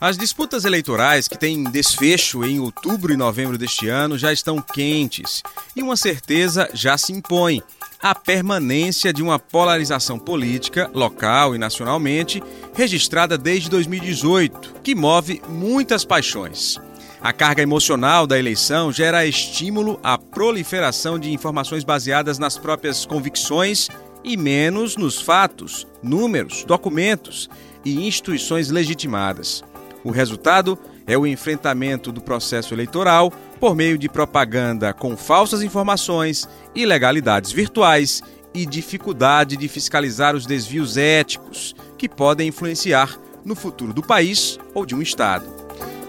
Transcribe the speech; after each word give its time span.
As 0.00 0.16
disputas 0.16 0.64
eleitorais 0.64 1.26
que 1.26 1.36
têm 1.36 1.64
desfecho 1.64 2.44
em 2.44 2.60
outubro 2.60 3.12
e 3.12 3.16
novembro 3.16 3.58
deste 3.58 3.88
ano 3.88 4.16
já 4.16 4.32
estão 4.32 4.62
quentes 4.62 5.42
e 5.74 5.82
uma 5.82 5.96
certeza 5.96 6.68
já 6.72 6.96
se 6.96 7.12
impõe: 7.12 7.60
a 8.00 8.14
permanência 8.14 9.12
de 9.12 9.24
uma 9.24 9.40
polarização 9.40 10.16
política, 10.16 10.88
local 10.94 11.52
e 11.56 11.58
nacionalmente, 11.58 12.40
registrada 12.74 13.36
desde 13.36 13.68
2018, 13.70 14.76
que 14.84 14.94
move 14.94 15.42
muitas 15.48 16.04
paixões. 16.04 16.76
A 17.20 17.32
carga 17.32 17.60
emocional 17.60 18.24
da 18.24 18.38
eleição 18.38 18.92
gera 18.92 19.26
estímulo 19.26 19.98
à 20.04 20.16
proliferação 20.16 21.18
de 21.18 21.32
informações 21.32 21.82
baseadas 21.82 22.38
nas 22.38 22.56
próprias 22.56 23.04
convicções 23.04 23.88
e 24.22 24.36
menos 24.36 24.96
nos 24.96 25.20
fatos, 25.20 25.88
números, 26.00 26.62
documentos 26.64 27.50
e 27.84 28.06
instituições 28.06 28.70
legitimadas. 28.70 29.64
O 30.04 30.10
resultado 30.10 30.78
é 31.06 31.16
o 31.16 31.26
enfrentamento 31.26 32.12
do 32.12 32.20
processo 32.20 32.74
eleitoral 32.74 33.32
por 33.58 33.74
meio 33.74 33.98
de 33.98 34.08
propaganda 34.08 34.92
com 34.92 35.16
falsas 35.16 35.62
informações, 35.62 36.48
ilegalidades 36.74 37.50
virtuais 37.50 38.22
e 38.54 38.64
dificuldade 38.64 39.56
de 39.56 39.68
fiscalizar 39.68 40.34
os 40.34 40.46
desvios 40.46 40.96
éticos 40.96 41.74
que 41.96 42.08
podem 42.08 42.48
influenciar 42.48 43.18
no 43.44 43.54
futuro 43.54 43.92
do 43.92 44.02
país 44.02 44.58
ou 44.74 44.84
de 44.84 44.94
um 44.94 45.02
Estado. 45.02 45.58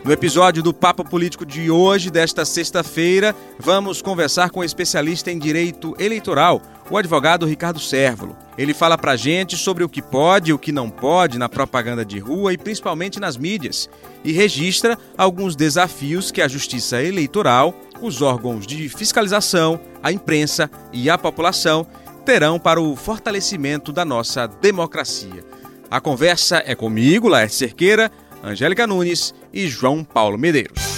No 0.03 0.13
episódio 0.13 0.63
do 0.63 0.73
Papo 0.73 1.03
Político 1.03 1.45
de 1.45 1.69
hoje, 1.69 2.09
desta 2.09 2.45
sexta-feira, 2.45 3.35
vamos 3.59 4.01
conversar 4.01 4.49
com 4.49 4.61
o 4.61 4.63
especialista 4.63 5.29
em 5.29 5.37
direito 5.37 5.93
eleitoral, 5.99 6.61
o 6.89 6.97
advogado 6.97 7.45
Ricardo 7.45 7.79
Sérvulo. 7.79 8.35
Ele 8.57 8.73
fala 8.73 8.97
pra 8.97 9.15
gente 9.15 9.55
sobre 9.55 9.83
o 9.83 9.89
que 9.89 10.01
pode 10.01 10.51
e 10.51 10.53
o 10.53 10.59
que 10.59 10.71
não 10.71 10.89
pode 10.89 11.37
na 11.37 11.47
propaganda 11.47 12.03
de 12.03 12.19
rua 12.19 12.51
e 12.51 12.57
principalmente 12.57 13.19
nas 13.19 13.37
mídias, 13.37 13.89
e 14.23 14.31
registra 14.31 14.97
alguns 15.17 15.55
desafios 15.55 16.31
que 16.31 16.41
a 16.41 16.47
Justiça 16.47 17.01
Eleitoral, 17.01 17.73
os 18.01 18.21
órgãos 18.21 18.65
de 18.65 18.89
fiscalização, 18.89 19.79
a 20.01 20.11
imprensa 20.11 20.69
e 20.91 21.09
a 21.09 21.17
população 21.17 21.85
terão 22.25 22.59
para 22.59 22.81
o 22.81 22.95
fortalecimento 22.95 23.91
da 23.91 24.03
nossa 24.03 24.47
democracia. 24.47 25.43
A 25.89 25.99
conversa 25.99 26.61
é 26.65 26.75
comigo, 26.75 27.27
Laércio 27.27 27.59
Cerqueira, 27.59 28.11
Angélica 28.43 28.85
Nunes 28.85 29.33
e 29.51 29.67
João 29.67 30.03
Paulo 30.03 30.37
Medeiros. 30.37 30.88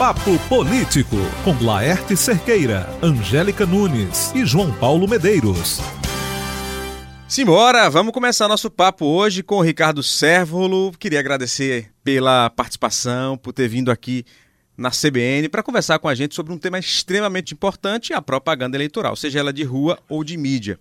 Papo 0.00 0.38
Político, 0.48 1.16
com 1.44 1.62
Laerte 1.62 2.16
Cerqueira, 2.16 2.88
Angélica 3.02 3.66
Nunes 3.66 4.34
e 4.34 4.46
João 4.46 4.72
Paulo 4.72 5.06
Medeiros. 5.06 5.78
Simbora, 7.28 7.90
vamos 7.90 8.14
começar 8.14 8.48
nosso 8.48 8.70
papo 8.70 9.04
hoje 9.04 9.42
com 9.42 9.56
o 9.56 9.60
Ricardo 9.60 10.02
Sérvulo. 10.02 10.90
Queria 10.98 11.20
agradecer 11.20 11.90
pela 12.02 12.48
participação, 12.48 13.36
por 13.36 13.52
ter 13.52 13.68
vindo 13.68 13.90
aqui 13.90 14.24
na 14.74 14.90
CBN 14.90 15.50
para 15.50 15.62
conversar 15.62 15.98
com 15.98 16.08
a 16.08 16.14
gente 16.14 16.34
sobre 16.34 16.54
um 16.54 16.58
tema 16.58 16.78
extremamente 16.78 17.52
importante, 17.52 18.14
a 18.14 18.22
propaganda 18.22 18.78
eleitoral, 18.78 19.14
seja 19.14 19.40
ela 19.40 19.52
de 19.52 19.64
rua 19.64 19.98
ou 20.08 20.24
de 20.24 20.34
mídia. 20.38 20.80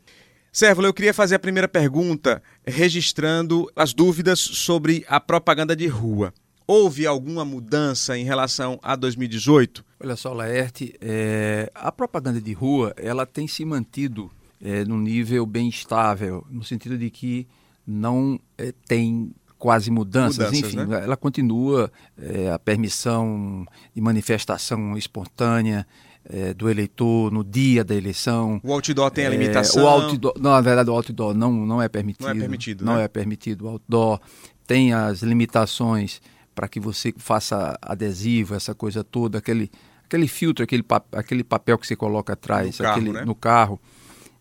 Sérvulo, 0.49 0.87
eu 0.87 0.93
queria 0.93 1.13
fazer 1.13 1.35
a 1.35 1.39
primeira 1.39 1.67
pergunta 1.67 2.41
registrando 2.65 3.69
as 3.75 3.93
dúvidas 3.93 4.39
sobre 4.39 5.03
a 5.09 5.19
propaganda 5.19 5.75
de 5.75 5.87
rua. 5.87 6.33
Houve 6.71 7.07
alguma 7.07 7.43
mudança 7.43 8.15
em 8.15 8.23
relação 8.23 8.79
a 8.83 8.95
2018? 8.95 9.83
Olha 9.99 10.15
só, 10.15 10.31
Laerte, 10.33 10.93
é, 11.01 11.71
a 11.73 11.91
propaganda 11.91 12.39
de 12.39 12.53
rua 12.53 12.93
ela 12.95 13.25
tem 13.25 13.47
se 13.47 13.65
mantido 13.65 14.29
é, 14.61 14.85
num 14.85 14.99
nível 14.99 15.47
bem 15.47 15.67
estável, 15.67 16.45
no 16.47 16.63
sentido 16.63 16.95
de 16.95 17.09
que 17.09 17.47
não 17.87 18.39
é, 18.55 18.71
tem 18.87 19.31
quase 19.57 19.89
mudanças, 19.89 20.45
mudanças 20.45 20.75
enfim, 20.75 20.85
né? 20.85 21.03
ela 21.03 21.17
continua 21.17 21.91
é, 22.15 22.51
a 22.51 22.59
permissão 22.59 23.65
de 23.95 23.99
manifestação 23.99 24.95
espontânea, 24.95 25.87
é, 26.23 26.53
do 26.53 26.69
eleitor 26.69 27.31
no 27.31 27.43
dia 27.43 27.83
da 27.83 27.95
eleição. 27.95 28.61
O 28.63 28.71
outdoor 28.71 29.09
tem 29.09 29.25
a 29.25 29.29
é, 29.29 29.31
limitação? 29.31 29.83
o 29.83 29.87
outdoor, 29.87 30.35
não, 30.39 30.51
na 30.51 30.61
verdade, 30.61 30.87
o 30.91 30.93
outdoor 30.93 31.33
não, 31.33 31.51
não 31.51 31.81
é 31.81 31.89
permitido. 31.89 32.27
Não 32.27 32.31
é 32.31 32.39
permitido, 32.39 32.85
Não 32.85 32.95
né? 32.97 33.03
é 33.05 33.07
permitido. 33.07 33.65
O 33.65 33.69
outdoor 33.69 34.21
tem 34.67 34.93
as 34.93 35.23
limitações 35.23 36.21
para 36.59 36.67
que 36.67 36.77
você 36.77 37.13
faça 37.15 37.79
adesivo, 37.81 38.53
essa 38.53 38.75
coisa 38.75 39.01
toda, 39.01 39.37
aquele, 39.37 39.71
aquele 40.03 40.27
filtro, 40.27 40.61
aquele, 40.61 40.83
aquele 41.13 41.41
papel 41.41 41.77
que 41.77 41.87
você 41.87 41.95
coloca 41.95 42.33
atrás, 42.33 42.77
no 42.77 42.83
carro. 42.83 42.97
Aquele, 42.97 43.11
né? 43.13 43.23
no 43.23 43.33
carro. 43.33 43.79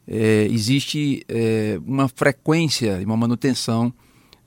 É, 0.05 0.49
existe 0.51 1.25
é, 1.29 1.79
uma 1.87 2.09
frequência 2.09 3.01
e 3.01 3.05
uma 3.05 3.17
manutenção 3.17 3.95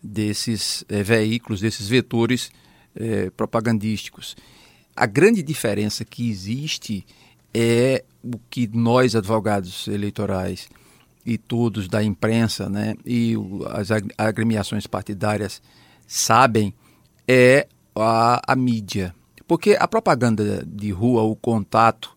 desses 0.04 0.84
é, 0.90 1.02
veículos, 1.02 1.62
desses 1.62 1.88
vetores 1.88 2.52
é, 2.94 3.30
propagandísticos. 3.30 4.36
A 4.94 5.06
grande 5.06 5.42
diferença 5.42 6.04
que 6.04 6.30
existe 6.30 7.06
é 7.54 8.04
o 8.22 8.38
que 8.50 8.68
nós, 8.68 9.16
advogados 9.16 9.88
eleitorais 9.88 10.68
e 11.26 11.38
todos 11.38 11.88
da 11.88 12.04
imprensa 12.04 12.68
né, 12.68 12.96
e 13.06 13.34
as 13.70 13.88
agremiações 14.18 14.86
partidárias 14.88 15.62
sabem, 16.06 16.74
é 17.32 17.68
a, 17.96 18.42
a 18.46 18.56
mídia. 18.56 19.16
Porque 19.48 19.78
a 19.80 19.88
propaganda 19.88 20.64
de 20.66 20.92
rua, 20.92 21.22
o 21.22 21.36
contato, 21.36 22.16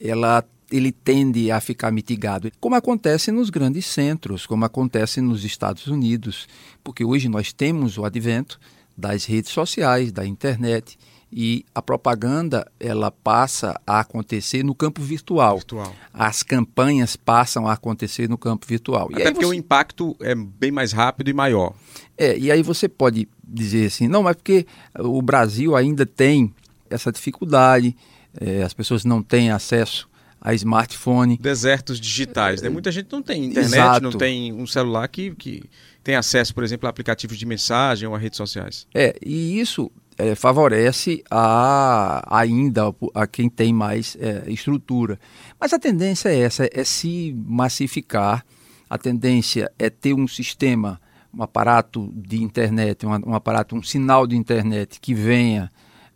ela 0.00 0.44
ele 0.70 0.92
tende 0.92 1.50
a 1.50 1.60
ficar 1.60 1.90
mitigado, 1.90 2.48
como 2.60 2.76
acontece 2.76 3.32
nos 3.32 3.50
grandes 3.50 3.86
centros, 3.86 4.46
como 4.46 4.64
acontece 4.64 5.20
nos 5.20 5.44
Estados 5.44 5.88
Unidos, 5.88 6.46
porque 6.84 7.04
hoje 7.04 7.28
nós 7.28 7.52
temos 7.52 7.98
o 7.98 8.04
advento 8.04 8.60
das 8.96 9.24
redes 9.24 9.50
sociais, 9.50 10.12
da 10.12 10.24
internet, 10.24 10.96
e 11.32 11.64
a 11.74 11.80
propaganda 11.80 12.70
ela 12.78 13.10
passa 13.10 13.80
a 13.86 14.00
acontecer 14.00 14.64
no 14.64 14.74
campo 14.74 15.00
virtual. 15.00 15.56
virtual. 15.56 15.94
As 16.12 16.42
campanhas 16.42 17.16
passam 17.16 17.68
a 17.68 17.72
acontecer 17.72 18.28
no 18.28 18.36
campo 18.36 18.66
virtual. 18.66 19.08
Até 19.12 19.30
porque 19.30 19.46
você... 19.46 19.52
o 19.52 19.54
impacto 19.54 20.16
é 20.20 20.34
bem 20.34 20.72
mais 20.72 20.92
rápido 20.92 21.30
e 21.30 21.32
maior. 21.32 21.74
É, 22.18 22.36
e 22.36 22.50
aí 22.50 22.62
você 22.62 22.88
pode 22.88 23.28
dizer 23.46 23.86
assim, 23.86 24.08
não, 24.08 24.24
mas 24.24 24.36
porque 24.36 24.66
o 24.98 25.22
Brasil 25.22 25.76
ainda 25.76 26.04
tem 26.04 26.52
essa 26.88 27.12
dificuldade, 27.12 27.96
é, 28.40 28.62
as 28.62 28.74
pessoas 28.74 29.04
não 29.04 29.22
têm 29.22 29.50
acesso 29.50 30.08
a 30.40 30.54
smartphone. 30.54 31.36
Desertos 31.36 32.00
digitais, 32.00 32.62
né? 32.62 32.68
Muita 32.68 32.90
gente 32.90 33.08
não 33.12 33.22
tem 33.22 33.44
internet, 33.44 33.74
Exato. 33.74 34.00
não 34.00 34.12
tem 34.12 34.52
um 34.52 34.66
celular 34.66 35.06
que, 35.06 35.32
que 35.34 35.62
tem 36.02 36.16
acesso, 36.16 36.54
por 36.54 36.64
exemplo, 36.64 36.86
a 36.86 36.90
aplicativos 36.90 37.36
de 37.36 37.44
mensagem 37.44 38.08
ou 38.08 38.14
a 38.14 38.18
redes 38.18 38.38
sociais. 38.38 38.86
É, 38.94 39.14
e 39.24 39.60
isso 39.60 39.90
é, 40.20 40.34
favorece 40.34 41.24
a, 41.30 42.22
ainda 42.28 42.94
a 43.14 43.26
quem 43.26 43.48
tem 43.48 43.72
mais 43.72 44.16
é, 44.20 44.44
estrutura. 44.48 45.18
Mas 45.58 45.72
a 45.72 45.78
tendência 45.78 46.28
é 46.28 46.40
essa, 46.40 46.68
é 46.70 46.84
se 46.84 47.34
massificar, 47.46 48.44
a 48.88 48.98
tendência 48.98 49.70
é 49.78 49.88
ter 49.88 50.12
um 50.12 50.28
sistema, 50.28 51.00
um 51.32 51.42
aparato 51.42 52.12
de 52.14 52.42
internet, 52.42 53.06
um, 53.06 53.30
um 53.30 53.34
aparato, 53.34 53.74
um 53.74 53.82
sinal 53.82 54.26
de 54.26 54.36
internet 54.36 55.00
que 55.00 55.14
venha 55.14 55.70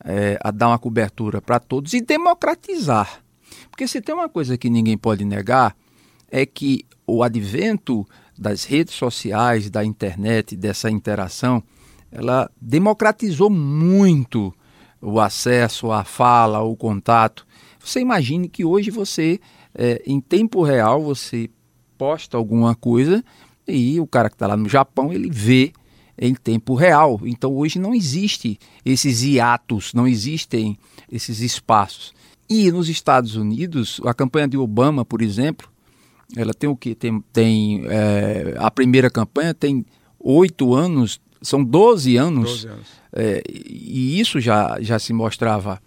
é, 0.05 0.39
a 0.43 0.51
dar 0.51 0.69
uma 0.69 0.79
cobertura 0.79 1.41
para 1.41 1.59
todos 1.59 1.95
e 1.95 2.01
democratizar. 2.01 3.23
Porque 3.71 3.89
se 3.89 4.01
tem 4.01 4.15
uma 4.15 4.29
coisa 4.29 4.59
que 4.59 4.69
ninguém 4.69 4.99
pode 4.99 5.25
negar, 5.25 5.75
é 6.31 6.45
que 6.45 6.85
o 7.07 7.23
advento 7.23 8.07
das 8.37 8.65
redes 8.65 8.95
sociais, 8.95 9.71
da 9.71 9.85
internet, 9.85 10.57
dessa 10.57 10.91
interação, 10.91 11.63
ela 12.15 12.49
democratizou 12.61 13.51
muito 13.51 14.55
o 15.03 15.21
acesso 15.21 15.91
à 15.91 16.05
fala, 16.05 16.63
o 16.63 16.77
contato. 16.77 17.45
Você 17.81 18.01
imagine 18.01 18.49
que 18.49 18.65
hoje 18.65 18.91
você, 18.91 19.41
é, 19.75 20.01
em 20.07 20.21
tempo 20.21 20.63
real, 20.63 21.03
você 21.03 21.51
posta 21.99 22.37
alguma 22.37 22.75
coisa 22.75 23.23
e 23.67 24.01
o 24.01 24.07
cara 24.07 24.31
que 24.31 24.37
está 24.37 24.47
lá 24.47 24.57
no 24.57 24.69
Japão, 24.69 25.13
ele 25.13 25.29
vê 25.29 25.73
em 26.17 26.35
tempo 26.35 26.75
real. 26.75 27.21
Então 27.25 27.53
hoje 27.53 27.81
não 27.81 27.93
existe 27.93 28.59
esses 28.85 29.23
hiatos, 29.23 29.93
não 29.93 30.07
existem 30.07 30.79
esses 31.11 31.41
espaços. 31.41 32.15
E 32.49 32.71
nos 32.71 32.89
Estados 32.89 33.35
Unidos, 33.35 34.01
a 34.05 34.15
campanha 34.15 34.47
de 34.47 34.57
Obama, 34.57 35.05
por 35.05 35.21
exemplo, 35.21 35.69
ela 36.37 36.55
tem 36.55 36.71
o 36.71 36.77
que? 36.77 36.95
Tem, 36.95 37.21
tem 37.33 37.85
é, 37.87 38.55
a 38.59 38.71
primeira 38.71 39.11
campanha 39.11 39.53
tem 39.53 39.85
oito 40.21 40.75
anos 40.75 41.21
são 41.45 41.63
12 41.63 42.17
anos, 42.17 42.65
12 42.65 42.69
anos. 42.69 42.87
É, 43.13 43.43
e 43.49 44.19
isso 44.19 44.41
já, 44.41 44.77
já 44.81 44.99
se 44.99 45.13
mostrava 45.13 45.81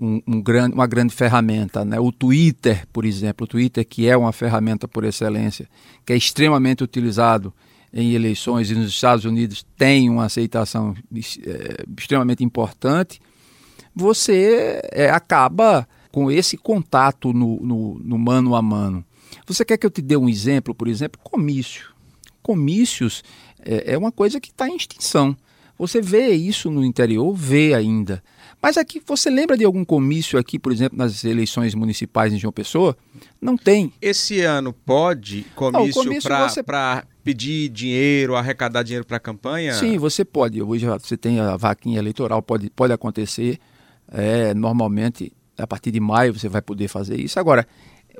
um, 0.00 0.22
um 0.26 0.40
grande, 0.40 0.74
uma 0.74 0.86
grande 0.86 1.14
ferramenta. 1.14 1.84
Né? 1.84 1.98
O 1.98 2.12
Twitter, 2.12 2.86
por 2.92 3.04
exemplo, 3.04 3.44
o 3.44 3.48
Twitter 3.48 3.84
que 3.86 4.08
é 4.08 4.16
uma 4.16 4.32
ferramenta 4.32 4.86
por 4.86 5.04
excelência, 5.04 5.68
que 6.06 6.12
é 6.12 6.16
extremamente 6.16 6.84
utilizado 6.84 7.52
em 7.92 8.12
eleições 8.12 8.70
e 8.70 8.74
nos 8.74 8.90
Estados 8.90 9.24
Unidos 9.24 9.64
tem 9.76 10.10
uma 10.10 10.26
aceitação 10.26 10.94
é, 11.14 11.84
extremamente 11.98 12.44
importante, 12.44 13.20
você 13.94 14.80
é, 14.92 15.10
acaba 15.10 15.88
com 16.12 16.30
esse 16.30 16.56
contato 16.56 17.32
no, 17.32 17.58
no, 17.60 17.98
no 17.98 18.18
mano 18.18 18.54
a 18.54 18.62
mano. 18.62 19.04
Você 19.46 19.64
quer 19.64 19.78
que 19.78 19.86
eu 19.86 19.90
te 19.90 20.02
dê 20.02 20.16
um 20.16 20.28
exemplo, 20.28 20.74
por 20.74 20.88
exemplo? 20.88 21.20
Comício. 21.22 21.88
Comícios 22.42 23.22
é, 23.64 23.94
é 23.94 23.98
uma 23.98 24.12
coisa 24.12 24.40
que 24.40 24.50
está 24.50 24.68
em 24.68 24.76
extinção. 24.76 25.36
Você 25.78 26.00
vê 26.00 26.30
isso 26.30 26.70
no 26.70 26.84
interior? 26.84 27.32
Vê 27.32 27.72
ainda. 27.72 28.22
Mas 28.60 28.76
aqui, 28.76 29.00
você 29.06 29.30
lembra 29.30 29.56
de 29.56 29.64
algum 29.64 29.84
comício 29.84 30.36
aqui, 30.36 30.58
por 30.58 30.72
exemplo, 30.72 30.98
nas 30.98 31.22
eleições 31.24 31.74
municipais 31.74 32.32
em 32.32 32.38
João 32.38 32.52
Pessoa? 32.52 32.96
Não 33.40 33.56
tem. 33.56 33.92
Esse 34.02 34.40
ano 34.40 34.72
pode 34.72 35.46
comício, 35.54 36.02
comício 36.02 36.22
para 36.28 36.48
você... 36.48 36.64
pedir 37.22 37.68
dinheiro, 37.68 38.34
arrecadar 38.34 38.82
dinheiro 38.82 39.06
para 39.06 39.18
a 39.18 39.20
campanha? 39.20 39.74
Sim, 39.74 39.96
você 39.98 40.24
pode. 40.24 40.60
Hoje 40.60 40.86
você 40.86 41.16
tem 41.16 41.38
a 41.38 41.56
vaquinha 41.56 42.00
eleitoral, 42.00 42.42
pode, 42.42 42.68
pode 42.70 42.92
acontecer. 42.92 43.60
É, 44.10 44.52
normalmente, 44.54 45.32
a 45.56 45.66
partir 45.66 45.92
de 45.92 46.00
maio 46.00 46.36
você 46.36 46.48
vai 46.48 46.60
poder 46.60 46.88
fazer 46.88 47.20
isso. 47.20 47.38
Agora, 47.38 47.64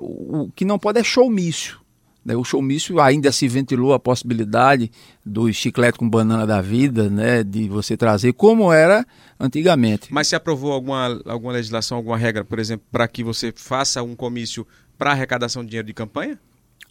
o, 0.01 0.43
o 0.43 0.53
que 0.53 0.65
não 0.65 0.79
pode 0.79 1.01
é 1.01 1.03
showmício. 1.03 1.81
Né? 2.29 2.37
O 2.37 2.45
showmício 2.45 3.01
ainda 3.01 3.33
se 3.33 3.49
ventilou 3.49 3.95
a 3.95 3.99
possibilidade 3.99 4.91
do 5.25 5.51
chiclete 5.51 5.99
com 5.99 6.07
banana 6.07 6.47
da 6.47 6.61
vida, 6.61 7.09
né? 7.09 7.43
de 7.43 7.67
você 7.71 7.97
trazer 7.97 8.35
como 8.35 8.71
era 8.71 9.07
antigamente. 9.41 10.13
Mas 10.13 10.29
se 10.29 10.37
aprovou 10.37 10.73
alguma, 10.73 11.19
alguma 11.25 11.55
legislação, 11.55 11.97
alguma 11.97 12.19
regra, 12.19 12.45
por 12.45 12.59
exemplo, 12.59 12.87
para 12.93 13.09
que 13.09 13.25
você 13.25 13.51
faça 13.57 14.03
um 14.03 14.15
comício 14.15 14.67
para 14.99 15.13
arrecadação 15.13 15.65
de 15.65 15.71
dinheiro 15.71 15.87
de 15.87 15.95
campanha? 15.95 16.39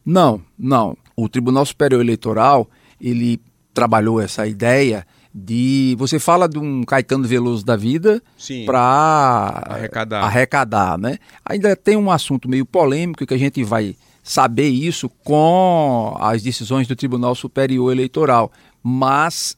Não, 0.03 0.41
não. 0.57 0.97
O 1.15 1.29
Tribunal 1.29 1.67
Superior 1.67 2.01
Eleitoral, 2.01 2.67
ele 2.99 3.39
trabalhou 3.75 4.19
essa 4.19 4.47
ideia 4.47 5.05
de 5.31 5.95
você 5.99 6.17
fala 6.17 6.49
de 6.49 6.57
um 6.57 6.83
Caetano 6.83 7.27
Veloso 7.27 7.63
da 7.63 7.75
vida 7.75 8.23
para 8.65 9.61
arrecadar. 9.67 10.23
arrecadar, 10.23 10.97
né? 10.97 11.19
Ainda 11.45 11.75
tem 11.75 11.95
um 11.95 12.09
assunto 12.09 12.49
meio 12.49 12.65
polêmico 12.65 13.23
que 13.23 13.33
a 13.35 13.37
gente 13.37 13.63
vai 13.63 13.95
saber 14.27 14.67
isso 14.67 15.07
com 15.23 16.17
as 16.19 16.43
decisões 16.43 16.85
do 16.85 16.97
Tribunal 16.97 17.33
Superior 17.33 17.93
Eleitoral. 17.93 18.51
Mas, 18.83 19.55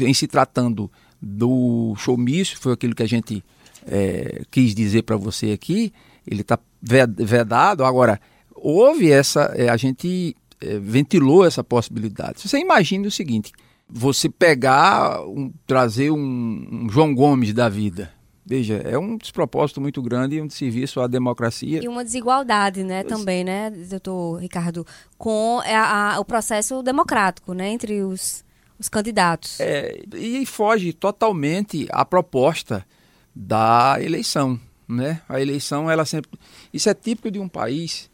em 0.00 0.14
se 0.14 0.28
tratando 0.28 0.88
do 1.20 1.92
showmício, 1.96 2.56
foi 2.58 2.72
aquilo 2.72 2.94
que 2.94 3.02
a 3.02 3.08
gente 3.08 3.42
é, 3.84 4.42
quis 4.52 4.72
dizer 4.72 5.02
para 5.02 5.16
você 5.16 5.50
aqui, 5.50 5.92
ele 6.24 6.42
está 6.42 6.56
vedado. 6.80 7.84
Agora, 7.84 8.20
houve 8.54 9.10
essa, 9.10 9.52
é, 9.56 9.68
a 9.68 9.76
gente 9.76 10.36
é, 10.60 10.78
ventilou 10.78 11.44
essa 11.44 11.64
possibilidade. 11.64 12.40
Você 12.40 12.58
imagina 12.58 13.08
o 13.08 13.10
seguinte: 13.10 13.50
você 13.88 14.28
pegar, 14.28 15.26
um, 15.26 15.52
trazer 15.66 16.12
um, 16.12 16.68
um 16.70 16.88
João 16.88 17.12
Gomes 17.12 17.52
da 17.52 17.68
vida, 17.68 18.12
Veja, 18.48 18.76
é 18.76 18.96
um 18.96 19.16
despropósito 19.16 19.80
muito 19.80 20.00
grande 20.00 20.36
e 20.36 20.40
um 20.40 20.48
serviço 20.48 21.00
à 21.00 21.08
democracia. 21.08 21.82
E 21.82 21.88
uma 21.88 22.04
desigualdade, 22.04 22.84
né, 22.84 23.02
também, 23.02 23.42
né, 23.42 23.70
doutor 23.70 24.36
Ricardo, 24.36 24.86
com 25.18 25.60
a, 25.64 26.14
a, 26.14 26.20
o 26.20 26.24
processo 26.24 26.80
democrático, 26.80 27.52
né, 27.52 27.68
entre 27.68 28.02
os, 28.02 28.44
os 28.78 28.88
candidatos. 28.88 29.58
É, 29.58 30.00
e 30.14 30.46
foge 30.46 30.92
totalmente 30.92 31.88
à 31.90 32.04
proposta 32.04 32.86
da 33.34 33.96
eleição, 34.00 34.60
né? 34.88 35.20
A 35.28 35.40
eleição, 35.40 35.90
ela 35.90 36.04
sempre... 36.04 36.30
Isso 36.72 36.88
é 36.88 36.94
típico 36.94 37.32
de 37.32 37.40
um 37.40 37.48
país, 37.48 38.08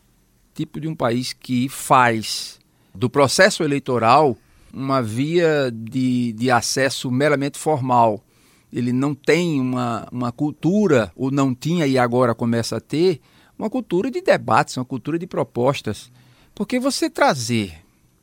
típico 0.54 0.80
de 0.80 0.88
um 0.88 0.96
país 0.96 1.34
que 1.34 1.68
faz 1.68 2.58
do 2.94 3.10
processo 3.10 3.62
eleitoral 3.62 4.34
uma 4.72 5.02
via 5.02 5.70
de, 5.70 6.32
de 6.32 6.50
acesso 6.50 7.10
meramente 7.10 7.58
formal 7.58 8.24
ele 8.72 8.92
não 8.92 9.14
tem 9.14 9.60
uma, 9.60 10.08
uma 10.10 10.32
cultura, 10.32 11.12
ou 11.14 11.30
não 11.30 11.54
tinha 11.54 11.86
e 11.86 11.98
agora 11.98 12.34
começa 12.34 12.76
a 12.76 12.80
ter, 12.80 13.20
uma 13.58 13.68
cultura 13.68 14.10
de 14.10 14.22
debates, 14.22 14.76
uma 14.76 14.84
cultura 14.84 15.18
de 15.18 15.26
propostas. 15.26 16.10
Porque 16.54 16.80
você 16.80 17.10
trazer 17.10 17.74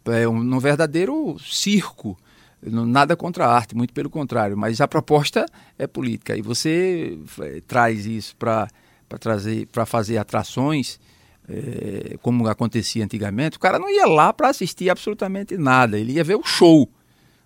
é, 0.05 0.27
um, 0.27 0.37
um 0.37 0.59
verdadeiro 0.59 1.37
circo, 1.39 2.17
nada 2.61 3.15
contra 3.15 3.45
a 3.45 3.53
arte, 3.53 3.75
muito 3.75 3.93
pelo 3.93 4.09
contrário, 4.09 4.57
mas 4.57 4.81
a 4.81 4.87
proposta 4.87 5.45
é 5.77 5.85
política. 5.85 6.35
E 6.35 6.41
você 6.41 7.17
é, 7.41 7.61
traz 7.67 8.05
isso 8.05 8.35
para 8.35 8.67
trazer, 9.19 9.67
para 9.67 9.85
fazer 9.85 10.17
atrações, 10.17 10.99
é, 11.47 12.17
como 12.21 12.47
acontecia 12.47 13.03
antigamente, 13.03 13.57
o 13.57 13.59
cara 13.59 13.79
não 13.79 13.89
ia 13.89 14.05
lá 14.05 14.33
para 14.33 14.49
assistir 14.49 14.89
absolutamente 14.89 15.57
nada, 15.57 15.97
ele 15.97 16.13
ia 16.13 16.23
ver 16.23 16.35
o 16.35 16.43
show 16.43 16.89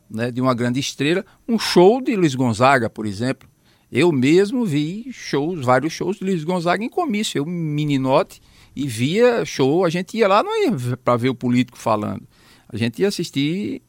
né, 0.10 0.32
de 0.32 0.42
uma 0.42 0.54
grande 0.54 0.80
estrela, 0.80 1.26
um 1.48 1.58
show 1.58 2.02
de 2.02 2.16
Luiz 2.16 2.36
Gonzaga, 2.36 2.90
por 2.90 3.06
exemplo. 3.06 3.48
Eu 3.92 4.12
mesmo 4.12 4.66
vi 4.66 5.08
shows, 5.12 5.64
vários 5.64 5.94
shows 5.94 6.18
de 6.18 6.24
Luiz 6.24 6.44
Gonzaga 6.44 6.84
em 6.84 6.90
comício, 6.90 7.38
eu 7.38 7.46
meninote, 7.46 8.42
e 8.76 8.88
via 8.88 9.46
show, 9.46 9.86
a 9.86 9.90
gente 9.90 10.18
ia 10.18 10.28
lá 10.28 10.42
não 10.42 10.64
ia 10.64 10.98
para 10.98 11.16
ver 11.16 11.30
o 11.30 11.36
político 11.36 11.78
falando, 11.78 12.24
a 12.68 12.76
gente 12.76 13.02
ia 13.02 13.08
assistir 13.08 13.84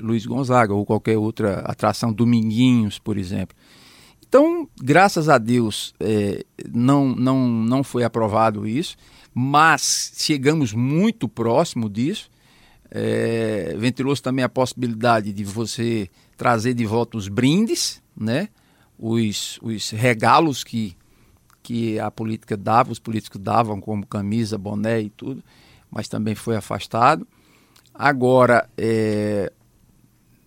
Luiz 0.00 0.24
Gonzaga 0.24 0.72
ou 0.72 0.84
qualquer 0.84 1.18
outra 1.18 1.60
atração, 1.60 2.12
Dominguinhos, 2.12 2.98
por 2.98 3.16
exemplo. 3.16 3.56
Então, 4.26 4.68
graças 4.82 5.28
a 5.28 5.38
Deus, 5.38 5.94
é, 6.00 6.44
não, 6.72 7.14
não, 7.14 7.48
não 7.48 7.84
foi 7.84 8.02
aprovado 8.02 8.66
isso, 8.66 8.96
mas 9.32 10.12
chegamos 10.16 10.72
muito 10.72 11.28
próximo 11.28 11.88
disso. 11.88 12.28
É, 12.96 13.74
ventilou-se 13.76 14.22
também 14.22 14.44
a 14.44 14.48
possibilidade 14.48 15.32
de 15.32 15.42
você 15.42 16.08
trazer 16.36 16.74
de 16.74 16.86
volta 16.86 17.16
os 17.16 17.26
brindes, 17.26 18.00
né? 18.16 18.48
os, 18.98 19.58
os 19.62 19.90
regalos 19.90 20.62
que, 20.62 20.96
que 21.62 21.98
a 21.98 22.10
política 22.10 22.56
dava, 22.56 22.92
os 22.92 22.98
políticos 22.98 23.40
davam, 23.40 23.80
como 23.80 24.06
camisa, 24.06 24.56
boné 24.56 25.02
e 25.02 25.10
tudo, 25.10 25.42
mas 25.90 26.08
também 26.08 26.34
foi 26.34 26.56
afastado. 26.56 27.26
Agora, 27.92 28.68
é, 28.76 29.52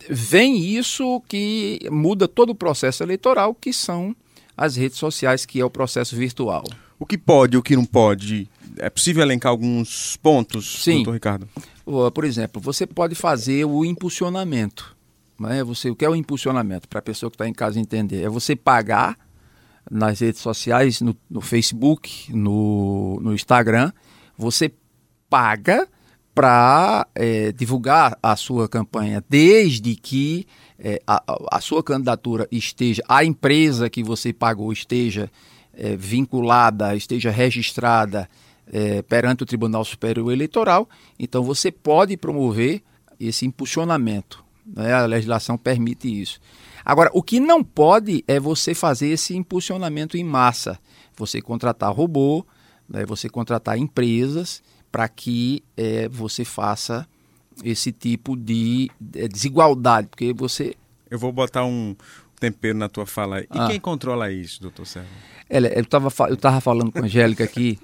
vem 0.09 0.57
isso 0.57 1.21
que 1.27 1.79
muda 1.91 2.27
todo 2.27 2.51
o 2.51 2.55
processo 2.55 3.03
eleitoral, 3.03 3.53
que 3.53 3.71
são 3.71 4.15
as 4.55 4.75
redes 4.75 4.97
sociais, 4.97 5.45
que 5.45 5.59
é 5.59 5.65
o 5.65 5.69
processo 5.69 6.15
virtual. 6.15 6.63
O 6.99 7.05
que 7.05 7.17
pode, 7.17 7.55
o 7.55 7.61
que 7.61 7.75
não 7.75 7.85
pode? 7.85 8.49
É 8.79 8.89
possível 8.89 9.23
elencar 9.23 9.51
alguns 9.51 10.17
pontos, 10.17 10.83
Sim. 10.83 10.95
doutor 10.97 11.13
Ricardo? 11.13 11.49
Por 12.13 12.25
exemplo, 12.25 12.61
você 12.61 12.85
pode 12.85 13.15
fazer 13.15 13.65
o 13.65 13.85
impulsionamento. 13.85 14.95
Né? 15.39 15.63
Você, 15.63 15.89
o 15.89 15.95
que 15.95 16.03
é 16.03 16.09
o 16.09 16.15
impulsionamento? 16.15 16.87
Para 16.87 16.99
a 16.99 17.01
pessoa 17.01 17.29
que 17.29 17.35
está 17.35 17.47
em 17.47 17.53
casa 17.53 17.79
entender. 17.79 18.23
É 18.23 18.29
você 18.29 18.55
pagar 18.55 19.17
nas 19.89 20.19
redes 20.19 20.41
sociais, 20.41 21.01
no, 21.01 21.15
no 21.29 21.41
Facebook, 21.41 22.33
no, 22.33 23.19
no 23.21 23.33
Instagram, 23.33 23.91
você 24.37 24.71
paga 25.29 25.87
para 26.35 27.07
é, 27.15 27.51
divulgar 27.51 28.17
a 28.21 28.35
sua 28.35 28.67
campanha, 28.69 29.23
desde 29.27 29.95
que 29.95 30.45
é, 30.77 31.01
a, 31.07 31.23
a, 31.51 31.59
sua 31.59 31.81
candidatura 31.81 32.47
esteja, 32.51 33.01
a 33.09 33.25
empresa 33.25 33.89
que 33.89 34.03
você 34.03 34.31
pagou 34.31 34.71
esteja 34.71 35.31
é, 35.73 35.95
vinculada, 35.95 36.95
esteja 36.95 37.31
registrada 37.31 38.29
é, 38.71 39.01
perante 39.01 39.43
o 39.43 39.45
Tribunal 39.45 39.83
Superior 39.85 40.31
Eleitoral, 40.31 40.87
então 41.17 41.43
você 41.43 41.71
pode 41.71 42.17
promover 42.17 42.81
esse 43.19 43.45
impulsionamento. 43.45 44.43
Né? 44.65 44.93
A 44.93 45.05
legislação 45.05 45.57
permite 45.57 46.07
isso. 46.07 46.39
Agora, 46.83 47.09
o 47.13 47.21
que 47.21 47.39
não 47.39 47.63
pode 47.63 48.23
é 48.27 48.39
você 48.39 48.73
fazer 48.73 49.07
esse 49.07 49.35
impulsionamento 49.35 50.17
em 50.17 50.23
massa. 50.23 50.79
Você 51.15 51.41
contratar 51.41 51.93
robô, 51.93 52.45
né? 52.87 53.05
você 53.05 53.29
contratar 53.29 53.77
empresas 53.77 54.61
para 54.91 55.07
que 55.07 55.63
é, 55.75 56.07
você 56.07 56.45
faça 56.45 57.07
esse 57.63 57.91
tipo 57.91 58.35
de 58.37 58.89
é, 59.15 59.27
desigualdade, 59.27 60.07
porque 60.07 60.33
você... 60.33 60.75
Eu 61.09 61.17
vou 61.17 61.31
botar 61.31 61.65
um 61.65 61.95
tempero 62.39 62.77
na 62.77 62.87
tua 62.87 63.05
fala. 63.05 63.41
E 63.41 63.47
ah. 63.49 63.67
quem 63.67 63.79
controla 63.79 64.31
isso, 64.31 64.61
doutor 64.61 64.85
Sérgio? 64.85 65.11
eu 65.49 65.81
estava 65.81 66.09
eu 66.27 66.35
tava 66.35 66.59
falando 66.59 66.91
com 66.91 66.99
a 66.99 67.03
Angélica 67.03 67.43
aqui 67.43 67.79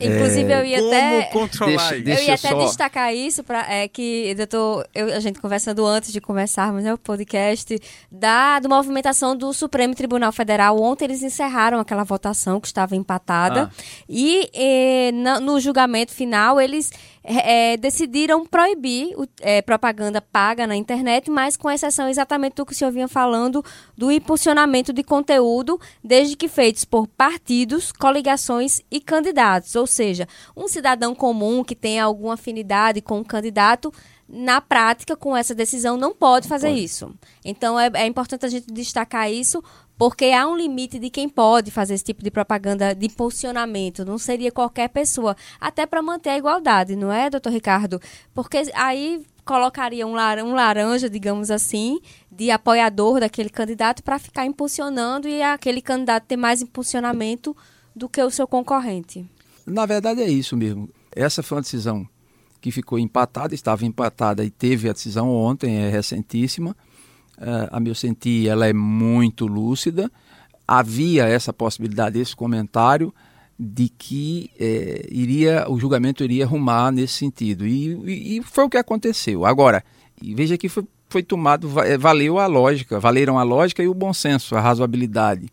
Inclusive, 0.00 0.52
eu 0.52 0.64
ia 0.64 0.78
Como 0.78 0.88
até. 0.88 1.22
Controlar 1.24 1.90
deixa, 1.90 2.04
deixa 2.04 2.22
eu 2.22 2.26
ia 2.26 2.34
até 2.34 2.48
só... 2.48 2.64
destacar 2.66 3.14
isso, 3.14 3.42
pra, 3.42 3.72
é, 3.72 3.88
que 3.88 4.34
doutor, 4.34 4.86
eu, 4.94 5.14
a 5.14 5.20
gente 5.20 5.40
conversando 5.40 5.84
antes 5.86 6.12
de 6.12 6.20
começarmos 6.20 6.82
né, 6.82 6.92
o 6.92 6.98
podcast, 6.98 7.78
da 8.10 8.58
do 8.58 8.68
movimentação 8.68 9.36
do 9.36 9.52
Supremo 9.52 9.94
Tribunal 9.94 10.32
Federal. 10.32 10.80
Ontem 10.80 11.06
eles 11.06 11.22
encerraram 11.22 11.78
aquela 11.78 12.04
votação 12.04 12.60
que 12.60 12.66
estava 12.66 12.94
empatada. 12.94 13.70
Ah. 13.72 13.82
E, 14.08 14.50
e 14.52 15.12
na, 15.12 15.40
no 15.40 15.58
julgamento 15.60 16.12
final, 16.12 16.60
eles 16.60 16.90
é, 17.28 17.72
é, 17.72 17.76
decidiram 17.76 18.46
proibir 18.46 19.12
o, 19.16 19.26
é, 19.40 19.60
propaganda 19.60 20.22
paga 20.22 20.64
na 20.64 20.76
internet, 20.76 21.28
mas 21.28 21.56
com 21.56 21.68
exceção 21.68 22.08
exatamente 22.08 22.54
do 22.54 22.64
que 22.64 22.72
o 22.72 22.74
senhor 22.74 22.92
vinha 22.92 23.08
falando 23.08 23.64
do 23.96 24.12
impulsionamento 24.12 24.92
de 24.92 25.02
conteúdo, 25.02 25.80
desde 26.04 26.36
que 26.36 26.46
feitos 26.46 26.84
por 26.84 27.08
partidos, 27.08 27.90
coligações 27.90 28.80
e 28.88 29.00
candidatos. 29.00 29.74
Ou 29.74 29.88
seja, 29.88 30.28
um 30.56 30.68
cidadão 30.68 31.16
comum 31.16 31.64
que 31.64 31.74
tenha 31.74 32.04
alguma 32.04 32.34
afinidade 32.34 33.02
com 33.02 33.18
um 33.18 33.24
candidato 33.24 33.92
na 34.28 34.60
prática, 34.60 35.16
com 35.16 35.36
essa 35.36 35.54
decisão, 35.54 35.96
não 35.96 36.14
pode 36.14 36.48
fazer 36.48 36.68
pode. 36.68 36.84
isso. 36.84 37.12
Então, 37.44 37.78
é, 37.78 37.90
é, 37.94 38.06
importante 38.06 38.44
a 38.44 38.48
gente 38.48 38.66
destacar 38.72 39.30
isso, 39.30 39.62
porque 39.98 40.26
há 40.26 40.46
um 40.46 40.56
limite 40.56 40.98
de 40.98 41.10
quem 41.10 41.28
pode 41.28 41.70
fazer 41.70 41.94
esse 41.94 42.04
tipo 42.04 42.22
de 42.22 42.30
propaganda 42.30 42.94
de 42.94 43.08
posicionamento. 43.08 44.04
Não 44.04 44.18
seria 44.18 44.52
qualquer 44.52 44.88
pessoa, 44.88 45.36
até 45.60 45.86
para 45.86 46.02
manter 46.02 46.30
a 46.30 46.38
igualdade, 46.38 46.96
não 46.96 47.12
é, 47.12 47.30
doutor 47.30 47.52
Ricardo? 47.52 48.00
Porque 48.34 48.70
aí 48.74 49.24
colocaria 49.44 50.06
um, 50.06 50.12
um 50.12 50.54
laranja, 50.54 51.08
digamos 51.08 51.50
assim, 51.50 52.00
de 52.30 52.50
apoiador 52.50 53.20
daquele 53.20 53.48
candidato 53.48 54.02
para 54.02 54.18
ficar 54.18 54.44
impulsionando 54.44 55.28
e 55.28 55.40
aquele 55.40 55.80
candidato 55.80 56.24
ter 56.24 56.36
mais 56.36 56.60
impulsionamento 56.60 57.56
do 57.94 58.08
que 58.08 58.22
o 58.22 58.30
seu 58.30 58.46
concorrente. 58.46 59.24
Na 59.64 59.86
verdade 59.86 60.20
é 60.20 60.28
isso 60.28 60.56
mesmo. 60.56 60.88
Essa 61.14 61.42
foi 61.42 61.56
uma 61.56 61.62
decisão 61.62 62.06
que 62.60 62.70
ficou 62.70 62.98
empatada, 62.98 63.54
estava 63.54 63.86
empatada 63.86 64.44
e 64.44 64.50
teve 64.50 64.88
a 64.88 64.92
decisão 64.92 65.30
ontem, 65.30 65.76
é 65.76 65.88
recentíssima. 65.88 66.76
Uh, 67.38 67.68
a 67.70 67.78
meu 67.78 67.94
sentir, 67.94 68.48
ela 68.48 68.66
é 68.66 68.72
muito 68.72 69.46
lúcida. 69.46 70.10
Havia 70.66 71.26
essa 71.26 71.52
possibilidade, 71.52 72.18
esse 72.18 72.34
comentário 72.34 73.12
de 73.58 73.88
que 73.88 74.50
é, 74.58 75.06
iria 75.10 75.64
o 75.68 75.78
julgamento 75.78 76.22
iria 76.22 76.44
arrumar 76.44 76.90
nesse 76.92 77.14
sentido 77.14 77.66
e, 77.66 77.94
e, 78.04 78.38
e, 78.38 78.42
foi 78.42 78.64
o 78.64 78.68
que 78.68 78.76
aconteceu. 78.76 79.46
Agora, 79.46 79.82
veja 80.20 80.58
que 80.58 80.68
foi, 80.68 80.84
foi 81.08 81.22
tomado 81.22 81.80
é, 81.80 81.96
valeu 81.96 82.38
a 82.38 82.46
lógica, 82.46 83.00
valeram 83.00 83.38
a 83.38 83.42
lógica 83.42 83.82
e 83.82 83.88
o 83.88 83.94
bom 83.94 84.12
senso, 84.12 84.56
a 84.56 84.60
razoabilidade, 84.60 85.48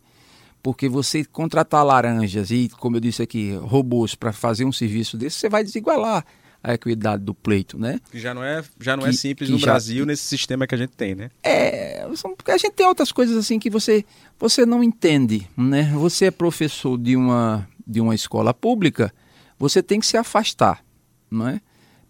porque 0.62 0.88
você 0.88 1.24
contratar 1.24 1.84
laranjas 1.84 2.50
e, 2.50 2.68
como 2.78 2.96
eu 2.96 3.00
disse 3.00 3.22
aqui, 3.22 3.54
robôs 3.62 4.14
para 4.14 4.32
fazer 4.32 4.64
um 4.66 4.72
serviço 4.72 5.16
desse, 5.16 5.38
você 5.38 5.48
vai 5.48 5.64
desigualar 5.64 6.24
a 6.64 6.72
equidade 6.72 7.22
do 7.22 7.34
pleito, 7.34 7.78
né? 7.78 8.00
Já 8.14 8.32
não 8.32 8.42
é, 8.42 8.64
já 8.80 8.96
não 8.96 9.04
é 9.04 9.10
que, 9.10 9.14
é 9.14 9.18
simples 9.18 9.50
no 9.50 9.58
já, 9.58 9.66
Brasil 9.66 10.06
nesse 10.06 10.22
sistema 10.22 10.66
que 10.66 10.74
a 10.74 10.78
gente 10.78 10.96
tem, 10.96 11.14
né? 11.14 11.30
É, 11.42 12.06
porque 12.34 12.50
a 12.50 12.56
gente 12.56 12.72
tem 12.72 12.86
outras 12.86 13.12
coisas 13.12 13.36
assim 13.36 13.58
que 13.58 13.68
você 13.68 14.02
você 14.38 14.64
não 14.64 14.82
entende, 14.82 15.46
né? 15.54 15.92
Você 15.92 16.26
é 16.26 16.30
professor 16.30 16.96
de 16.96 17.16
uma 17.16 17.68
de 17.86 18.00
uma 18.00 18.14
escola 18.14 18.54
pública, 18.54 19.12
você 19.58 19.82
tem 19.82 20.00
que 20.00 20.06
se 20.06 20.16
afastar, 20.16 20.82
não 21.30 21.48
é? 21.48 21.60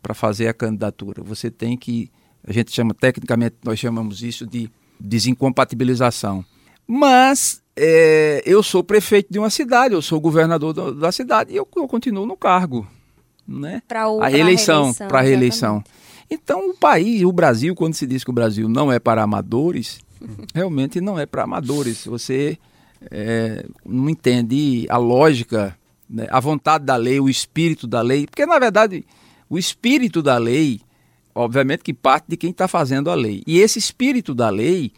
Para 0.00 0.14
fazer 0.14 0.46
a 0.46 0.54
candidatura. 0.54 1.20
Você 1.24 1.50
tem 1.50 1.76
que 1.76 2.08
a 2.46 2.52
gente 2.52 2.70
chama 2.70 2.94
tecnicamente 2.94 3.56
nós 3.64 3.80
chamamos 3.80 4.22
isso 4.22 4.46
de 4.46 4.70
desincompatibilização. 5.00 6.44
Mas 6.86 7.60
é, 7.74 8.40
eu 8.46 8.62
sou 8.62 8.84
prefeito 8.84 9.32
de 9.32 9.38
uma 9.40 9.50
cidade, 9.50 9.94
eu 9.94 10.02
sou 10.02 10.20
governador 10.20 10.72
da, 10.72 10.90
da 10.92 11.10
cidade 11.10 11.52
e 11.52 11.56
eu, 11.56 11.66
eu 11.74 11.88
continuo 11.88 12.24
no 12.24 12.36
cargo 12.36 12.86
né? 13.46 13.82
Para 13.86 14.04
a 14.04 14.28
reeleição, 14.28 14.92
para 14.94 15.18
a 15.18 15.22
reeleição. 15.22 15.82
Então 16.30 16.70
o 16.70 16.74
país, 16.74 17.22
o 17.22 17.32
Brasil, 17.32 17.74
quando 17.74 17.94
se 17.94 18.06
diz 18.06 18.24
que 18.24 18.30
o 18.30 18.34
Brasil 18.34 18.68
não 18.68 18.90
é 18.90 18.98
para 18.98 19.22
amadores, 19.22 20.00
realmente 20.54 21.00
não 21.00 21.18
é 21.18 21.26
para 21.26 21.44
amadores. 21.44 22.04
Você 22.06 22.58
é, 23.10 23.64
não 23.84 24.08
entende 24.08 24.86
a 24.88 24.96
lógica, 24.96 25.76
né? 26.08 26.26
a 26.30 26.40
vontade 26.40 26.84
da 26.84 26.96
lei, 26.96 27.20
o 27.20 27.28
espírito 27.28 27.86
da 27.86 28.00
lei, 28.00 28.26
porque 28.26 28.46
na 28.46 28.58
verdade 28.58 29.04
o 29.48 29.58
espírito 29.58 30.22
da 30.22 30.38
lei, 30.38 30.80
obviamente 31.34 31.82
que 31.82 31.92
parte 31.92 32.26
de 32.28 32.36
quem 32.36 32.50
está 32.50 32.66
fazendo 32.66 33.10
a 33.10 33.14
lei. 33.14 33.42
E 33.46 33.58
esse 33.58 33.78
espírito 33.78 34.34
da 34.34 34.48
lei 34.48 34.92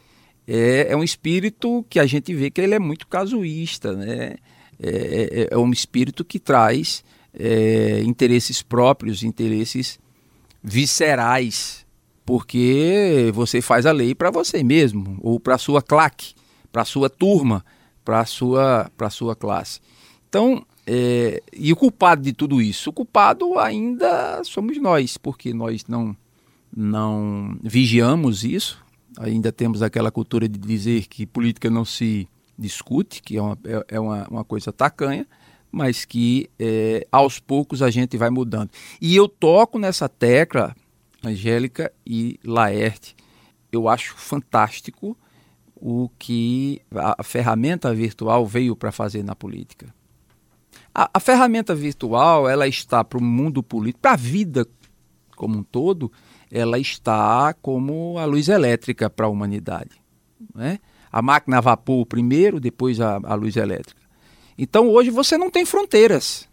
é, 0.46 0.86
é, 0.90 0.96
um 0.96 1.02
espírito 1.02 1.84
que 1.90 1.98
a 1.98 2.06
gente 2.06 2.32
vê 2.32 2.50
que 2.50 2.60
ele 2.60 2.74
é 2.74 2.78
muito 2.78 3.06
casuísta, 3.08 3.94
né? 3.94 4.36
é, 4.80 4.90
é, 4.90 5.48
é 5.50 5.58
um 5.58 5.70
espírito 5.72 6.24
que 6.24 6.38
traz 6.38 7.04
é, 7.38 8.00
interesses 8.02 8.62
próprios, 8.62 9.22
interesses 9.22 9.98
viscerais, 10.62 11.86
porque 12.24 13.30
você 13.34 13.60
faz 13.60 13.86
a 13.86 13.92
lei 13.92 14.14
para 14.14 14.30
você 14.30 14.62
mesmo, 14.64 15.18
ou 15.20 15.38
para 15.38 15.54
a 15.54 15.58
sua 15.58 15.80
claque, 15.80 16.34
para 16.72 16.82
a 16.82 16.84
sua 16.84 17.08
turma, 17.08 17.64
para 18.04 18.20
a 18.20 18.24
sua, 18.24 18.90
sua 19.10 19.36
classe. 19.36 19.80
Então, 20.28 20.64
é, 20.86 21.42
e 21.52 21.72
o 21.72 21.76
culpado 21.76 22.22
de 22.22 22.32
tudo 22.32 22.60
isso? 22.60 22.90
O 22.90 22.92
culpado 22.92 23.58
ainda 23.58 24.42
somos 24.44 24.78
nós, 24.78 25.16
porque 25.16 25.52
nós 25.52 25.84
não, 25.86 26.16
não 26.74 27.56
vigiamos 27.62 28.44
isso, 28.44 28.84
ainda 29.18 29.52
temos 29.52 29.82
aquela 29.82 30.10
cultura 30.10 30.48
de 30.48 30.58
dizer 30.58 31.06
que 31.06 31.26
política 31.26 31.70
não 31.70 31.84
se 31.84 32.28
discute, 32.58 33.22
que 33.22 33.36
é 33.36 33.42
uma, 33.42 33.58
é, 33.64 33.84
é 33.96 34.00
uma, 34.00 34.28
uma 34.28 34.44
coisa 34.44 34.72
tacanha, 34.72 35.26
mas 35.76 36.06
que 36.06 36.48
é, 36.58 37.06
aos 37.12 37.38
poucos 37.38 37.82
a 37.82 37.90
gente 37.90 38.16
vai 38.16 38.30
mudando. 38.30 38.70
E 38.98 39.14
eu 39.14 39.28
toco 39.28 39.78
nessa 39.78 40.08
tecla, 40.08 40.74
Angélica 41.22 41.92
e 42.06 42.40
Laerte, 42.42 43.14
eu 43.70 43.86
acho 43.86 44.14
fantástico 44.16 45.14
o 45.74 46.08
que 46.18 46.80
a, 46.94 47.22
ferramenta 47.22 47.92
virtual 47.92 48.46
veio 48.46 48.74
para 48.74 48.90
fazer 48.90 49.22
na 49.22 49.36
política. 49.36 49.94
A, 50.94 51.10
a 51.12 51.20
ferramenta 51.20 51.74
virtual 51.74 52.48
ela 52.48 52.66
está 52.66 53.04
para 53.04 53.18
o 53.18 53.22
mundo 53.22 53.62
político, 53.62 54.00
para 54.00 54.12
a 54.12 54.16
vida 54.16 54.66
como 55.36 55.58
um 55.58 55.62
todo, 55.62 56.10
ela 56.50 56.78
está 56.78 57.52
como 57.60 58.16
a 58.18 58.24
luz 58.24 58.48
elétrica 58.48 59.10
para 59.10 59.26
a 59.26 59.28
humanidade. 59.28 60.00
Né? 60.54 60.78
A 61.12 61.20
máquina 61.20 61.58
a 61.58 61.60
vapor 61.60 62.06
primeiro, 62.06 62.58
depois 62.58 62.98
a, 62.98 63.20
a 63.22 63.34
luz 63.34 63.56
elétrica. 63.56 64.05
Então 64.58 64.88
hoje 64.88 65.10
você 65.10 65.36
não 65.36 65.50
tem 65.50 65.64
fronteiras. 65.64 66.48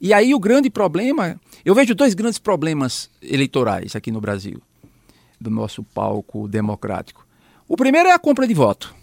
E 0.00 0.12
aí 0.12 0.34
o 0.34 0.40
grande 0.40 0.70
problema, 0.70 1.40
eu 1.64 1.74
vejo 1.74 1.94
dois 1.94 2.14
grandes 2.14 2.38
problemas 2.38 3.10
eleitorais 3.22 3.94
aqui 3.96 4.10
no 4.10 4.20
Brasil, 4.20 4.60
do 5.40 5.50
nosso 5.50 5.82
palco 5.82 6.48
democrático. 6.48 7.26
O 7.68 7.76
primeiro 7.76 8.08
é 8.08 8.12
a 8.12 8.18
compra 8.18 8.46
de 8.46 8.54
voto. 8.54 8.94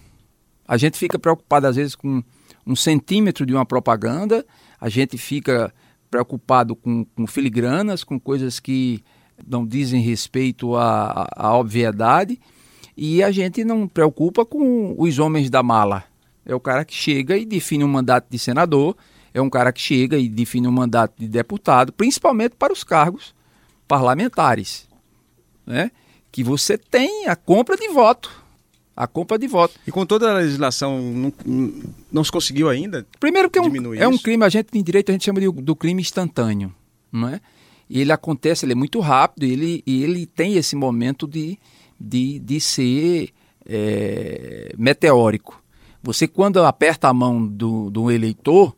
A 0.67 0.77
gente 0.77 0.97
fica 0.97 1.17
preocupado 1.17 1.67
às 1.67 1.75
vezes 1.75 1.95
com 1.95 2.21
um 2.65 2.75
centímetro 2.75 3.45
de 3.45 3.53
uma 3.53 3.65
propaganda, 3.65 4.45
a 4.79 4.89
gente 4.89 5.17
fica 5.17 5.73
preocupado 6.11 6.75
com, 6.75 7.05
com 7.05 7.25
filigranas, 7.25 8.03
com 8.03 8.19
coisas 8.19 8.59
que 8.59 9.03
não 9.45 9.65
dizem 9.65 10.01
respeito 10.01 10.75
à, 10.75 11.27
à 11.35 11.57
obviedade, 11.57 12.39
e 12.95 13.21
a 13.21 13.31
gente 13.31 13.63
não 13.63 13.87
preocupa 13.87 14.45
com 14.45 14.95
os 14.97 15.19
homens 15.19 15.49
da 15.49 15.61
mala, 15.61 16.03
é 16.47 16.55
o 16.55 16.59
cara 16.59 16.85
que 16.85 16.95
chega 16.95 17.37
e 17.37 17.45
define 17.45 17.83
um 17.83 17.89
mandato 17.89 18.27
de 18.29 18.39
senador, 18.39 18.95
é 19.33 19.41
um 19.41 19.49
cara 19.49 19.71
que 19.73 19.81
chega 19.81 20.17
e 20.17 20.29
define 20.29 20.67
um 20.67 20.71
mandato 20.71 21.13
de 21.19 21.27
deputado, 21.27 21.91
principalmente 21.91 22.55
para 22.55 22.71
os 22.71 22.83
cargos 22.83 23.35
parlamentares, 23.85 24.87
né? 25.65 25.91
Que 26.31 26.43
você 26.43 26.77
tem 26.77 27.27
a 27.27 27.35
compra 27.35 27.75
de 27.75 27.89
voto, 27.89 28.31
a 28.95 29.05
compra 29.05 29.37
de 29.37 29.45
voto. 29.45 29.77
E 29.85 29.91
com 29.91 30.05
toda 30.05 30.31
a 30.31 30.35
legislação 30.35 30.99
não, 31.01 31.33
não 32.11 32.23
se 32.23 32.31
conseguiu 32.31 32.69
ainda? 32.69 33.05
Primeiro 33.19 33.49
que 33.49 33.59
é 33.59 33.61
um, 33.61 33.93
é 33.93 34.07
um 34.07 34.17
crime, 34.17 34.45
a 34.45 34.49
gente 34.49 34.69
em 34.73 34.81
direito 34.81 35.09
a 35.09 35.11
gente 35.13 35.25
chama 35.25 35.41
de, 35.41 35.51
do 35.51 35.75
crime 35.75 36.01
instantâneo, 36.01 36.73
não 37.11 37.27
é? 37.27 37.41
E 37.89 37.99
ele 37.99 38.11
acontece, 38.11 38.65
ele 38.65 38.73
é 38.73 38.75
muito 38.75 38.99
rápido, 39.01 39.45
e 39.45 39.51
ele, 39.51 39.83
e 39.85 40.03
ele 40.03 40.25
tem 40.25 40.55
esse 40.55 40.75
momento 40.75 41.27
de, 41.27 41.57
de, 41.99 42.39
de 42.39 42.59
ser 42.59 43.29
é, 43.65 44.73
meteórico. 44.77 45.61
Você, 46.01 46.27
quando 46.27 46.63
aperta 46.63 47.07
a 47.07 47.13
mão 47.13 47.45
do, 47.45 47.89
do 47.89 48.11
eleitor 48.11 48.75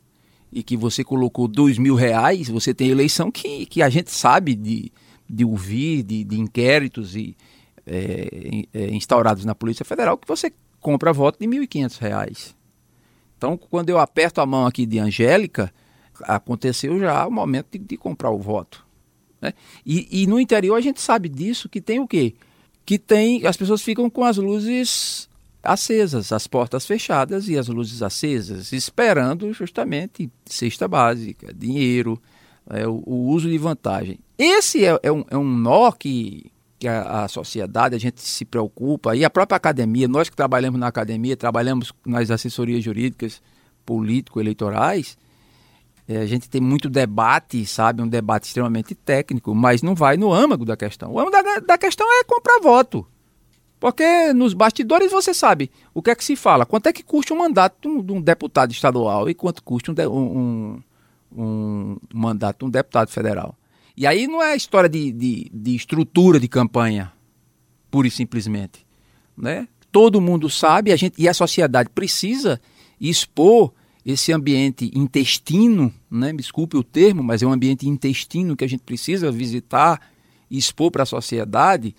e 0.52 0.64
que 0.64 0.76
você 0.76 1.04
colocou 1.04 1.48
dois 1.48 1.78
mil 1.78 1.96
reais, 1.96 2.48
você 2.50 2.74
tem 2.74 2.90
eleição 2.90 3.30
que, 3.32 3.66
que 3.66 3.82
a 3.82 3.90
gente 3.90 4.12
sabe 4.12 4.56
de, 4.56 4.92
de 5.30 5.46
ouvir, 5.46 6.04
de, 6.04 6.24
de 6.24 6.40
inquéritos 6.40 7.16
e, 7.16 7.36
é, 7.86 8.66
é, 8.74 8.90
instaurados 8.90 9.46
na 9.46 9.56
Polícia 9.56 9.86
Federal, 9.86 10.18
que 10.18 10.28
você 10.28 10.52
compra 10.80 11.14
voto 11.14 11.40
de 11.40 11.48
R$ 11.48 11.68
1.500. 11.68 12.56
Então, 13.38 13.58
quando 13.58 13.90
eu 13.90 14.00
aperto 14.00 14.42
a 14.42 14.46
mão 14.46 14.66
aqui 14.66 14.86
de 14.86 15.00
Angélica, 15.00 15.74
aconteceu 16.24 17.00
já 17.00 17.26
o 17.26 17.32
momento 17.32 17.68
de, 17.72 17.80
de 17.80 17.98
comprar 17.98 18.32
o 18.32 18.40
voto. 18.40 18.86
Né? 19.42 19.54
E, 19.86 20.24
e, 20.24 20.28
no 20.28 20.40
interior 20.40 20.76
a 20.76 20.82
gente 20.82 21.02
sabe 21.02 21.30
disso, 21.30 21.70
que 21.70 21.80
tem 21.80 22.00
o 22.00 22.08
quê? 22.08 22.36
Que 22.86 23.00
tem, 23.00 23.46
as 23.46 23.56
pessoas 23.56 23.82
ficam 23.82 24.10
com 24.10 24.24
as 24.24 24.38
luzes 24.38 25.29
acesas, 25.64 26.32
as 26.32 26.48
portas 26.48 26.86
fechadas 26.86 27.50
e 27.50 27.58
as 27.58 27.68
luzes 27.68 28.02
acesas, 28.02 28.72
esperando 28.72 29.52
justamente 29.54 30.32
cesta 30.46 30.88
básica, 30.88 31.54
dinheiro, 31.54 32.22
é, 32.70 32.88
o, 32.88 33.04
o, 33.06 33.28
uso 33.30 33.50
de 33.50 33.58
vantagem. 33.58 34.20
Esse 34.38 34.86
é, 34.86 34.98
é, 35.04 35.12
um, 35.12 35.26
é 35.30 35.38
um 35.38 35.44
nó 35.44 35.92
que, 35.92 36.52
que 36.78 36.88
a, 36.88 37.24
a, 37.24 37.28
sociedade, 37.28 37.96
a 37.96 38.00
gente 38.00 38.22
se 38.22 38.46
preocupa, 38.46 39.16
e 39.16 39.26
a 39.26 39.30
própria 39.30 39.58
academia, 39.58 40.08
nós 40.08 40.30
que 40.30 40.36
trabalhamos 40.36 40.80
na 40.80 40.88
academia, 40.88 41.36
trabalhamos 41.36 41.92
nas 42.06 42.32
assessorias 42.32 42.84
jurídicas 42.84 43.42
político-eleitorais, 43.86 45.18
é, 46.08 46.18
a 46.18 46.26
gente 46.26 46.50
tem 46.50 46.60
muito 46.60 46.90
debate, 46.90 47.64
sabe, 47.66 48.02
um 48.02 48.08
debate 48.08 48.48
extremamente 48.48 48.96
técnico, 48.96 49.54
mas 49.54 49.84
não 49.84 49.94
vai 49.94 50.18
no 50.18 50.34
âmago 50.34 50.66
da 50.66 50.76
questão. 50.76 51.12
O 51.12 51.20
âmago 51.20 51.32
da, 51.32 51.60
da 51.60 51.78
questão 51.78 52.08
é 52.20 52.24
comprar 52.24 52.60
voto. 52.62 53.06
Porque 53.80 54.34
nos 54.34 54.54
bastidores 54.54 55.12
você 55.12 55.34
sabe 55.34 55.72
o 55.94 56.02
que 56.02 56.10
é 56.10 56.16
que 56.16 56.24
se 56.24 56.36
fala, 56.36 56.66
quanto 56.66 56.88
é 56.88 56.94
que 56.94 57.02
custa 57.02 57.34
um 57.34 57.38
mandato 57.38 58.04
de 58.04 58.12
um, 58.12 58.18
de 58.18 58.22
deputado 58.22 58.72
estadual 58.72 59.30
e 59.30 59.34
quanto 59.34 59.64
custa 59.64 59.92
um, 60.10 60.20
um, 60.20 60.84
um, 61.36 61.98
mandato 62.14 62.60
de 62.60 62.66
um 62.66 62.70
deputado 62.70 63.10
federal. 63.10 63.56
E 63.96 64.06
aí 64.06 64.28
não 64.28 64.44
é 64.44 64.56
história 64.56 64.90
de, 64.90 65.12
de, 65.12 65.50
de 65.54 65.76
estrutura 65.76 66.40
de 66.40 66.48
campanha, 66.48 67.12
pura 67.90 68.08
e 68.08 68.12
simplesmente. 68.12 68.86
Né? 69.38 69.68
Todo 69.92 70.20
mundo 70.20 70.50
sabe 70.50 70.92
a 70.92 70.98
gente, 70.98 71.16
e 71.18 71.28
a 71.28 71.34
sociedade 71.34 71.90
precisa 71.90 72.60
expor 73.00 73.72
esse 74.06 74.34
ambiente 74.34 74.92
intestino, 74.94 75.94
né? 76.12 76.34
desculpe 76.34 76.76
o 76.76 76.84
termo, 76.84 77.24
mas 77.24 77.42
é 77.42 77.48
um 77.48 77.54
ambiente 77.54 77.88
intestino 77.88 78.58
que 78.58 78.66
a 78.66 78.70
gente 78.70 78.84
precisa 78.84 79.32
visitar 79.32 80.02
expor 80.52 80.92
para 80.92 81.04
a 81.04 81.06
sociedade 81.06 81.96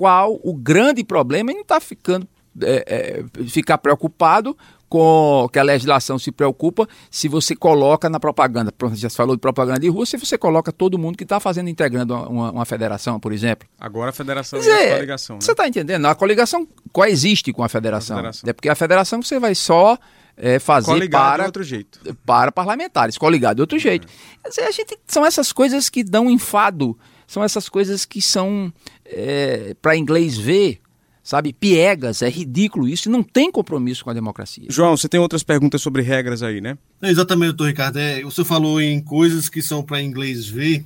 qual 0.00 0.40
o 0.42 0.54
grande 0.54 1.04
problema 1.04 1.50
e 1.50 1.54
não 1.54 1.60
está 1.60 1.78
ficando 1.78 2.26
é, 2.62 3.22
é, 3.36 3.44
ficar 3.44 3.76
preocupado 3.76 4.56
com 4.88 5.46
que 5.52 5.58
a 5.58 5.62
legislação 5.62 6.18
se 6.18 6.32
preocupa 6.32 6.88
se 7.10 7.28
você 7.28 7.54
coloca 7.54 8.08
na 8.08 8.18
propaganda, 8.18 8.72
já 8.94 9.10
se 9.10 9.16
falou 9.16 9.36
de 9.36 9.40
propaganda 9.42 9.78
de 9.78 9.90
rua, 9.90 10.06
se 10.06 10.16
você 10.16 10.38
coloca 10.38 10.72
todo 10.72 10.98
mundo 10.98 11.18
que 11.18 11.22
está 11.22 11.38
fazendo, 11.38 11.68
integrando 11.68 12.14
uma, 12.14 12.50
uma, 12.50 12.64
federação, 12.64 13.20
por 13.20 13.30
exemplo. 13.30 13.68
Agora 13.78 14.08
a 14.08 14.12
federação 14.12 14.58
é 14.58 14.92
a 14.92 14.94
coligação. 14.94 15.36
Né? 15.36 15.42
Você 15.42 15.52
está 15.52 15.68
entendendo? 15.68 16.06
A 16.06 16.14
coligação 16.14 16.66
coexiste 16.90 17.52
com 17.52 17.62
a 17.62 17.68
federação. 17.68 18.16
a 18.16 18.20
federação. 18.20 18.48
É 18.48 18.52
porque 18.54 18.70
a 18.70 18.74
federação 18.74 19.22
você 19.22 19.38
vai 19.38 19.54
só 19.54 19.98
é, 20.34 20.58
fazer 20.58 21.10
para, 21.10 21.44
outro 21.44 21.62
jeito. 21.62 22.00
para 22.24 22.50
parlamentares, 22.50 23.18
coligado 23.18 23.56
de 23.56 23.60
outro 23.60 23.78
jeito. 23.78 24.08
É. 24.42 24.66
A 24.66 24.70
gente, 24.70 24.98
são 25.06 25.26
essas 25.26 25.52
coisas 25.52 25.90
que 25.90 26.02
dão 26.02 26.30
enfado, 26.30 26.98
são 27.30 27.44
essas 27.44 27.68
coisas 27.68 28.04
que 28.04 28.20
são, 28.20 28.72
é, 29.06 29.76
para 29.80 29.96
inglês 29.96 30.36
ver, 30.36 30.80
sabe, 31.22 31.52
piegas, 31.52 32.22
é 32.22 32.28
ridículo 32.28 32.88
isso, 32.88 33.08
não 33.08 33.22
tem 33.22 33.52
compromisso 33.52 34.02
com 34.02 34.10
a 34.10 34.12
democracia. 34.12 34.66
João, 34.68 34.96
você 34.96 35.08
tem 35.08 35.20
outras 35.20 35.44
perguntas 35.44 35.80
sobre 35.80 36.02
regras 36.02 36.42
aí, 36.42 36.60
né? 36.60 36.76
exatamente, 37.00 37.50
doutor 37.50 37.68
Ricardo. 37.68 38.00
É, 38.00 38.20
você 38.22 38.44
falou 38.44 38.80
em 38.80 39.00
coisas 39.00 39.48
que 39.48 39.62
são 39.62 39.80
para 39.80 40.02
inglês 40.02 40.48
ver, 40.48 40.84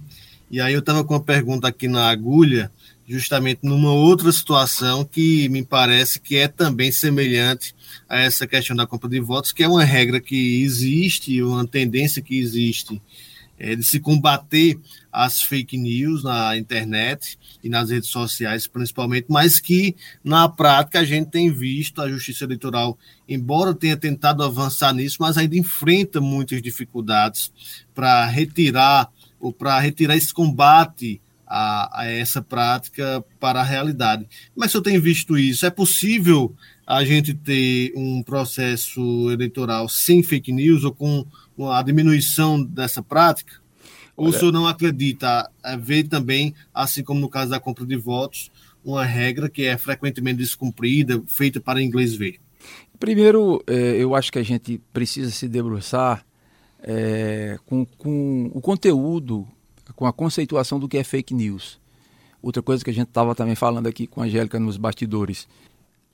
e 0.50 0.60
aí 0.60 0.74
eu 0.74 0.80
estava 0.80 1.02
com 1.02 1.14
uma 1.14 1.20
pergunta 1.22 1.66
aqui 1.66 1.88
na 1.88 2.10
agulha, 2.10 2.70
justamente 3.08 3.60
numa 3.62 3.94
outra 3.94 4.30
situação 4.30 5.02
que 5.02 5.48
me 5.48 5.64
parece 5.64 6.20
que 6.20 6.36
é 6.36 6.46
também 6.46 6.92
semelhante 6.92 7.74
a 8.06 8.20
essa 8.20 8.46
questão 8.46 8.76
da 8.76 8.86
compra 8.86 9.08
de 9.08 9.18
votos, 9.18 9.50
que 9.50 9.62
é 9.62 9.68
uma 9.68 9.82
regra 9.82 10.20
que 10.20 10.62
existe, 10.62 11.42
uma 11.42 11.66
tendência 11.66 12.20
que 12.20 12.38
existe 12.38 13.00
é, 13.58 13.74
de 13.76 13.82
se 13.82 14.00
combater 14.00 14.78
as 15.12 15.40
fake 15.40 15.76
news 15.76 16.24
na 16.24 16.56
internet 16.56 17.38
e 17.62 17.68
nas 17.68 17.90
redes 17.90 18.10
sociais, 18.10 18.66
principalmente, 18.66 19.26
mas 19.28 19.60
que 19.60 19.94
na 20.22 20.48
prática 20.48 21.00
a 21.00 21.04
gente 21.04 21.30
tem 21.30 21.52
visto 21.52 22.02
a 22.02 22.08
Justiça 22.08 22.44
Eleitoral, 22.44 22.98
embora 23.28 23.74
tenha 23.74 23.96
tentado 23.96 24.42
avançar 24.42 24.92
nisso, 24.92 25.18
mas 25.20 25.38
ainda 25.38 25.56
enfrenta 25.56 26.20
muitas 26.20 26.60
dificuldades 26.60 27.52
para 27.94 28.26
retirar 28.26 29.10
ou 29.38 29.52
para 29.52 29.78
retirar 29.78 30.16
esse 30.16 30.32
combate 30.32 31.20
a, 31.46 32.00
a, 32.00 32.06
essa 32.06 32.42
prática 32.42 33.24
para 33.38 33.60
a 33.60 33.64
realidade. 33.64 34.26
Como 34.52 34.64
é 34.64 34.66
que 34.66 34.70
o 34.70 34.72
senhor 34.72 34.82
tem 34.82 34.98
visto 34.98 35.38
isso? 35.38 35.64
É 35.64 35.70
possível 35.70 36.54
a 36.86 37.04
gente 37.04 37.32
ter 37.32 37.92
um 37.96 38.22
processo 38.22 39.30
eleitoral 39.30 39.88
sem 39.88 40.22
fake 40.22 40.52
news 40.52 40.84
ou 40.84 40.92
com 40.92 41.26
a 41.58 41.82
diminuição 41.82 42.62
dessa 42.62 43.02
prática? 43.02 43.54
Ou 44.16 44.26
Olha, 44.26 44.36
o 44.36 44.38
senhor 44.38 44.52
não 44.52 44.66
acredita, 44.66 45.50
é, 45.62 45.76
ver 45.76 46.04
também, 46.04 46.54
assim 46.72 47.02
como 47.02 47.20
no 47.20 47.28
caso 47.28 47.50
da 47.50 47.60
compra 47.60 47.84
de 47.84 47.96
votos, 47.96 48.50
uma 48.84 49.04
regra 49.04 49.48
que 49.48 49.62
é 49.64 49.76
frequentemente 49.76 50.38
descumprida, 50.38 51.22
feita 51.26 51.60
para 51.60 51.82
inglês 51.82 52.14
ver? 52.14 52.38
Primeiro, 52.98 53.62
é, 53.66 53.96
eu 53.96 54.14
acho 54.14 54.30
que 54.30 54.38
a 54.38 54.42
gente 54.42 54.80
precisa 54.92 55.30
se 55.30 55.48
debruçar 55.48 56.24
é, 56.82 57.58
com, 57.66 57.84
com 57.84 58.50
o 58.54 58.60
conteúdo, 58.60 59.46
com 59.96 60.06
a 60.06 60.12
conceituação 60.12 60.78
do 60.78 60.88
que 60.88 60.98
é 60.98 61.04
fake 61.04 61.34
news. 61.34 61.80
Outra 62.40 62.62
coisa 62.62 62.84
que 62.84 62.90
a 62.90 62.94
gente 62.94 63.08
estava 63.08 63.34
também 63.34 63.54
falando 63.54 63.86
aqui 63.86 64.06
com 64.06 64.20
a 64.20 64.24
Angélica 64.24 64.60
nos 64.60 64.76
bastidores. 64.76 65.48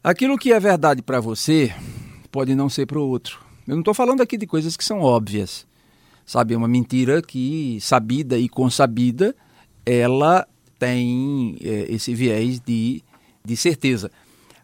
Aquilo 0.02 0.38
que 0.38 0.52
é 0.52 0.60
verdade 0.60 1.02
para 1.02 1.20
você 1.20 1.74
pode 2.30 2.54
não 2.54 2.68
ser 2.68 2.86
para 2.86 2.98
o 2.98 3.06
outro. 3.06 3.49
Eu 3.70 3.76
não 3.76 3.82
estou 3.82 3.94
falando 3.94 4.20
aqui 4.20 4.36
de 4.36 4.48
coisas 4.48 4.76
que 4.76 4.84
são 4.84 5.00
óbvias. 5.00 5.64
Sabe, 6.26 6.54
é 6.54 6.56
uma 6.56 6.66
mentira 6.66 7.22
que, 7.22 7.78
sabida 7.80 8.36
e 8.36 8.48
consabida, 8.48 9.32
ela 9.86 10.44
tem 10.76 11.56
é, 11.62 11.86
esse 11.88 12.12
viés 12.12 12.58
de, 12.58 13.00
de 13.44 13.56
certeza. 13.56 14.10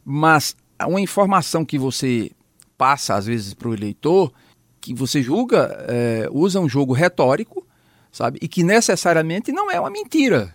Mas 0.04 0.56
uma 0.88 1.00
informação 1.00 1.64
que 1.64 1.78
você 1.78 2.32
passa, 2.76 3.14
às 3.14 3.26
vezes, 3.26 3.54
para 3.54 3.68
o 3.68 3.75
eleitor, 3.75 4.32
que 4.80 4.92
você 4.92 5.23
julga, 5.23 5.86
é, 5.88 6.28
usa 6.32 6.58
um 6.58 6.69
jogo 6.69 6.92
retórico, 6.92 7.64
sabe? 8.10 8.40
E 8.42 8.49
que 8.49 8.64
necessariamente 8.64 9.52
não 9.52 9.71
é 9.71 9.78
uma 9.78 9.90
mentira 9.90 10.52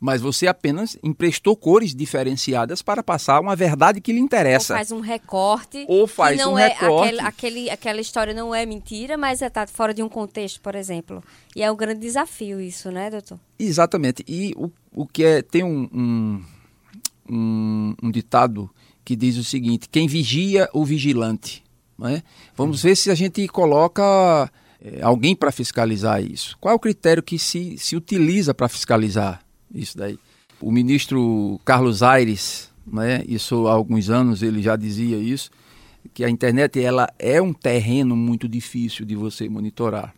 mas 0.00 0.20
você 0.20 0.46
apenas 0.46 0.96
emprestou 1.02 1.56
cores 1.56 1.94
diferenciadas 1.94 2.82
para 2.82 3.02
passar 3.02 3.40
uma 3.40 3.56
verdade 3.56 4.00
que 4.00 4.12
lhe 4.12 4.20
interessa. 4.20 4.74
Ou 4.74 4.78
faz 4.78 4.92
um 4.92 5.00
recorte. 5.00 5.84
Ou 5.88 6.06
faz 6.06 6.46
um 6.46 6.58
é 6.58 6.68
recorte. 6.68 7.08
Aquele, 7.08 7.20
aquele, 7.20 7.70
aquela 7.70 8.00
história 8.00 8.32
não 8.32 8.54
é 8.54 8.64
mentira, 8.64 9.16
mas 9.16 9.42
está 9.42 9.66
fora 9.66 9.92
de 9.92 10.02
um 10.02 10.08
contexto, 10.08 10.60
por 10.60 10.74
exemplo. 10.74 11.22
E 11.56 11.62
é 11.62 11.70
um 11.70 11.76
grande 11.76 12.00
desafio 12.00 12.60
isso, 12.60 12.90
né, 12.90 13.10
doutor? 13.10 13.40
Exatamente. 13.58 14.24
E 14.28 14.54
o, 14.56 14.70
o 14.94 15.06
que 15.06 15.24
é. 15.24 15.42
Tem 15.42 15.64
um, 15.64 15.88
um, 15.92 16.44
um, 17.28 17.94
um 18.02 18.10
ditado 18.10 18.70
que 19.04 19.16
diz 19.16 19.36
o 19.36 19.44
seguinte: 19.44 19.88
quem 19.88 20.06
vigia 20.06 20.68
o 20.72 20.84
vigilante. 20.84 21.64
Né? 21.98 22.22
Vamos 22.56 22.82
ver 22.82 22.94
se 22.94 23.10
a 23.10 23.14
gente 23.14 23.48
coloca 23.48 24.48
é, 24.80 25.02
alguém 25.02 25.34
para 25.34 25.50
fiscalizar 25.50 26.22
isso. 26.22 26.56
Qual 26.60 26.72
é 26.72 26.76
o 26.76 26.78
critério 26.78 27.22
que 27.22 27.36
se, 27.36 27.76
se 27.76 27.96
utiliza 27.96 28.54
para 28.54 28.68
fiscalizar? 28.68 29.42
Isso 29.74 29.96
daí. 29.96 30.18
O 30.60 30.70
ministro 30.72 31.60
Carlos 31.64 32.02
Aires, 32.02 32.70
né, 32.86 33.22
isso 33.26 33.66
há 33.66 33.72
alguns 33.72 34.10
anos 34.10 34.42
ele 34.42 34.62
já 34.62 34.76
dizia 34.76 35.16
isso, 35.16 35.50
que 36.12 36.24
a 36.24 36.30
internet 36.30 36.80
ela 36.80 37.08
é 37.18 37.40
um 37.40 37.52
terreno 37.52 38.16
muito 38.16 38.48
difícil 38.48 39.04
de 39.04 39.14
você 39.14 39.48
monitorar. 39.48 40.14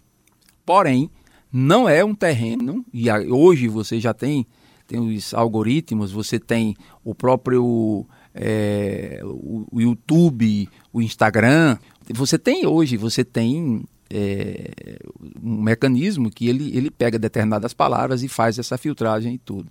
Porém, 0.64 1.10
não 1.52 1.88
é 1.88 2.04
um 2.04 2.14
terreno, 2.14 2.84
e 2.92 3.10
hoje 3.10 3.66
você 3.68 3.98
já 3.98 4.14
tem, 4.14 4.46
tem 4.86 5.00
os 5.00 5.34
algoritmos, 5.34 6.12
você 6.12 6.38
tem 6.38 6.76
o 7.04 7.14
próprio 7.14 8.06
é, 8.34 9.20
o, 9.24 9.66
o 9.70 9.80
YouTube, 9.80 10.68
o 10.92 11.02
Instagram, 11.02 11.76
você 12.14 12.38
tem 12.38 12.66
hoje, 12.66 12.96
você 12.96 13.24
tem 13.24 13.84
é, 14.10 14.98
um 15.42 15.62
mecanismo 15.62 16.30
que 16.30 16.48
ele, 16.48 16.76
ele 16.76 16.90
pega 16.90 17.18
determinadas 17.18 17.72
palavras 17.72 18.22
e 18.22 18.28
faz 18.28 18.58
essa 18.58 18.76
filtragem 18.76 19.34
e 19.34 19.38
tudo. 19.38 19.70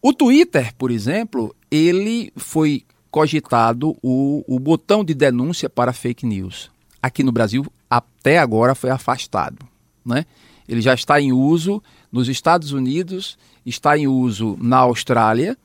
O 0.00 0.12
Twitter, 0.12 0.74
por 0.76 0.90
exemplo, 0.90 1.54
ele 1.70 2.32
foi 2.36 2.84
cogitado 3.10 3.96
o, 4.02 4.44
o 4.46 4.58
botão 4.58 5.04
de 5.04 5.14
denúncia 5.14 5.68
para 5.68 5.92
fake 5.92 6.26
news. 6.26 6.70
Aqui 7.02 7.22
no 7.22 7.32
Brasil, 7.32 7.66
até 7.88 8.38
agora, 8.38 8.74
foi 8.74 8.90
afastado. 8.90 9.66
Né? 10.04 10.24
Ele 10.68 10.80
já 10.80 10.94
está 10.94 11.20
em 11.20 11.32
uso 11.32 11.82
nos 12.10 12.28
Estados 12.28 12.72
Unidos, 12.72 13.38
está 13.64 13.96
em 13.96 14.06
uso 14.06 14.56
na 14.60 14.78
Austrália, 14.78 15.56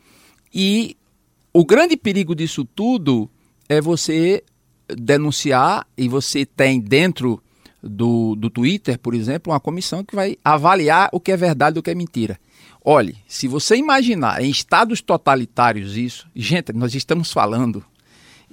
e 0.54 0.98
o 1.54 1.66
grande 1.66 1.98
perigo 1.98 2.36
disso 2.36 2.66
tudo 2.66 3.30
é 3.68 3.80
você 3.80 4.44
denunciar 4.88 5.88
e 5.98 6.08
você 6.08 6.46
tem 6.46 6.80
dentro 6.80 7.42
do, 7.82 8.36
do 8.36 8.50
Twitter, 8.50 9.00
por 9.00 9.14
exemplo, 9.14 9.52
uma 9.52 9.60
comissão 9.60 10.04
que 10.04 10.16
vai 10.16 10.38
avaliar 10.44 11.10
o 11.12 11.20
que 11.20 11.32
é 11.32 11.38
verdade 11.38 11.78
e 11.78 11.80
o 11.80 11.84
que 11.84 11.90
é 11.90 11.96
mentira. 11.96 12.40
Olhe, 12.84 13.18
se 13.28 13.48
você 13.48 13.76
imaginar 13.76 14.42
em 14.42 14.50
estados 14.50 15.02
totalitários 15.02 15.96
isso, 15.96 16.28
gente, 16.36 16.74
nós 16.74 16.96
estamos 16.96 17.32
falando 17.32 17.84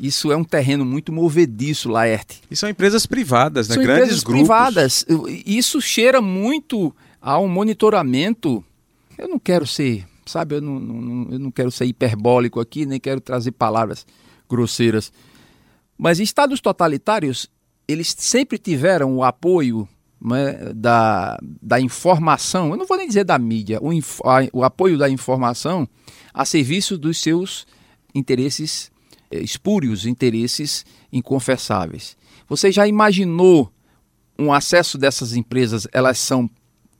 isso 0.00 0.30
é 0.30 0.36
um 0.36 0.44
terreno 0.44 0.84
muito 0.84 1.12
movediço, 1.12 1.88
Laerte. 1.88 2.40
E 2.50 2.54
são 2.54 2.68
empresas 2.68 3.04
privadas, 3.04 3.68
né? 3.68 3.74
São 3.74 3.82
Grandes 3.82 4.04
empresas 4.04 4.24
grupos. 4.24 4.42
privadas. 4.42 5.06
Isso 5.44 5.80
cheira 5.80 6.20
muito 6.20 6.94
a 7.20 7.38
um 7.38 7.48
monitoramento. 7.48 8.64
Eu 9.16 9.28
não 9.28 9.38
quero 9.38 9.66
ser, 9.66 10.06
sabe, 10.24 10.56
eu 10.56 10.60
não, 10.62 10.78
não, 10.78 11.32
eu 11.32 11.38
não 11.38 11.50
quero 11.50 11.70
ser 11.70 11.86
hiperbólico 11.86 12.60
aqui, 12.60 12.86
nem 12.86 13.00
quero 13.00 13.20
trazer 13.20 13.50
palavras 13.50 14.06
grosseiras. 14.48 15.12
Mas 15.96 16.20
estados 16.20 16.60
totalitários, 16.60 17.50
eles 17.88 18.14
sempre 18.16 18.58
tiveram 18.58 19.16
o 19.16 19.24
apoio 19.24 19.88
né, 20.20 20.72
da, 20.74 21.38
da 21.62 21.80
informação, 21.80 22.70
eu 22.70 22.76
não 22.76 22.86
vou 22.86 22.98
nem 22.98 23.08
dizer 23.08 23.24
da 23.24 23.38
mídia, 23.38 23.80
o, 23.80 23.90
a, 23.90 24.48
o 24.52 24.62
apoio 24.62 24.98
da 24.98 25.08
informação 25.08 25.88
a 26.34 26.44
serviço 26.44 26.98
dos 26.98 27.18
seus 27.18 27.66
interesses 28.14 28.90
eh, 29.30 29.40
espúrios, 29.40 30.04
interesses 30.04 30.84
inconfessáveis. 31.12 32.16
Você 32.48 32.70
já 32.70 32.86
imaginou 32.86 33.72
um 34.38 34.52
acesso 34.52 34.98
dessas 34.98 35.34
empresas? 35.34 35.86
Elas 35.92 36.18
são 36.18 36.48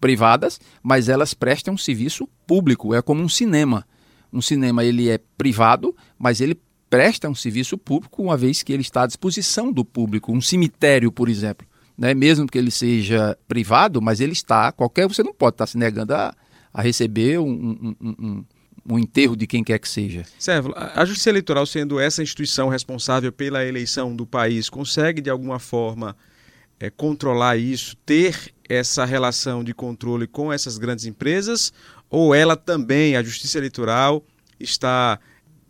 privadas, 0.01 0.61
mas 0.83 1.09
elas 1.09 1.35
prestam 1.35 1.75
um 1.75 1.79
serviço 1.79 2.29
público, 2.47 2.95
é 2.95 3.03
como 3.03 3.23
um 3.23 3.29
cinema. 3.29 3.87
Um 4.33 4.41
cinema 4.41 4.85
ele 4.85 5.09
é 5.09 5.19
privado, 5.37 5.95
mas 6.19 6.41
ele 6.41 6.61
presta 6.89 7.29
um 7.29 7.35
serviço 7.35 7.77
público, 7.77 8.23
uma 8.23 8.37
vez 8.37 8.63
que 8.63 8.73
ele 8.73 8.83
está 8.83 9.03
à 9.03 9.07
disposição 9.07 9.73
do 9.73 9.85
público. 9.85 10.33
Um 10.33 10.41
cemitério, 10.41 11.13
por 11.13 11.29
exemplo, 11.29 11.67
né? 11.97 12.15
mesmo 12.15 12.47
que 12.47 12.59
ele 12.59 12.71
seja 12.71 13.37
privado, 13.47 14.01
mas 14.01 14.21
ele 14.21 14.33
está, 14.33 14.73
qualquer, 14.73 15.07
você 15.07 15.23
não 15.23 15.35
pode 15.35 15.55
estar 15.55 15.67
se 15.67 15.77
negando 15.77 16.15
a, 16.15 16.35
a 16.73 16.83
receber 16.83 17.39
um, 17.39 17.49
um, 17.49 17.97
um, 18.01 18.45
um 18.91 18.99
enterro 18.99 19.37
de 19.37 19.47
quem 19.47 19.63
quer 19.63 19.79
que 19.79 19.89
seja. 19.89 20.25
Sérgio, 20.39 20.73
a 20.77 21.05
Justiça 21.05 21.31
Eleitoral, 21.31 21.67
sendo 21.67 22.01
essa 22.01 22.23
instituição 22.23 22.69
responsável 22.69 23.33
pela 23.33 23.65
eleição 23.65 24.15
do 24.15 24.27
país, 24.27 24.69
consegue 24.69 25.21
de 25.21 25.31
alguma 25.31 25.59
forma 25.59 26.17
é, 26.81 26.91
controlar 26.91 27.57
isso, 27.57 27.97
ter 28.07 28.37
essa 28.69 29.05
relação 29.05 29.65
de 29.65 29.73
controle 29.73 30.27
com 30.27 30.53
essas 30.53 30.79
grandes 30.79 31.07
empresas? 31.07 31.73
ou 32.11 32.35
ela 32.35 32.57
também, 32.57 33.17
a 33.17 33.23
Justiça 33.23 33.59
Eleitoral, 33.59 34.25
está 34.59 35.19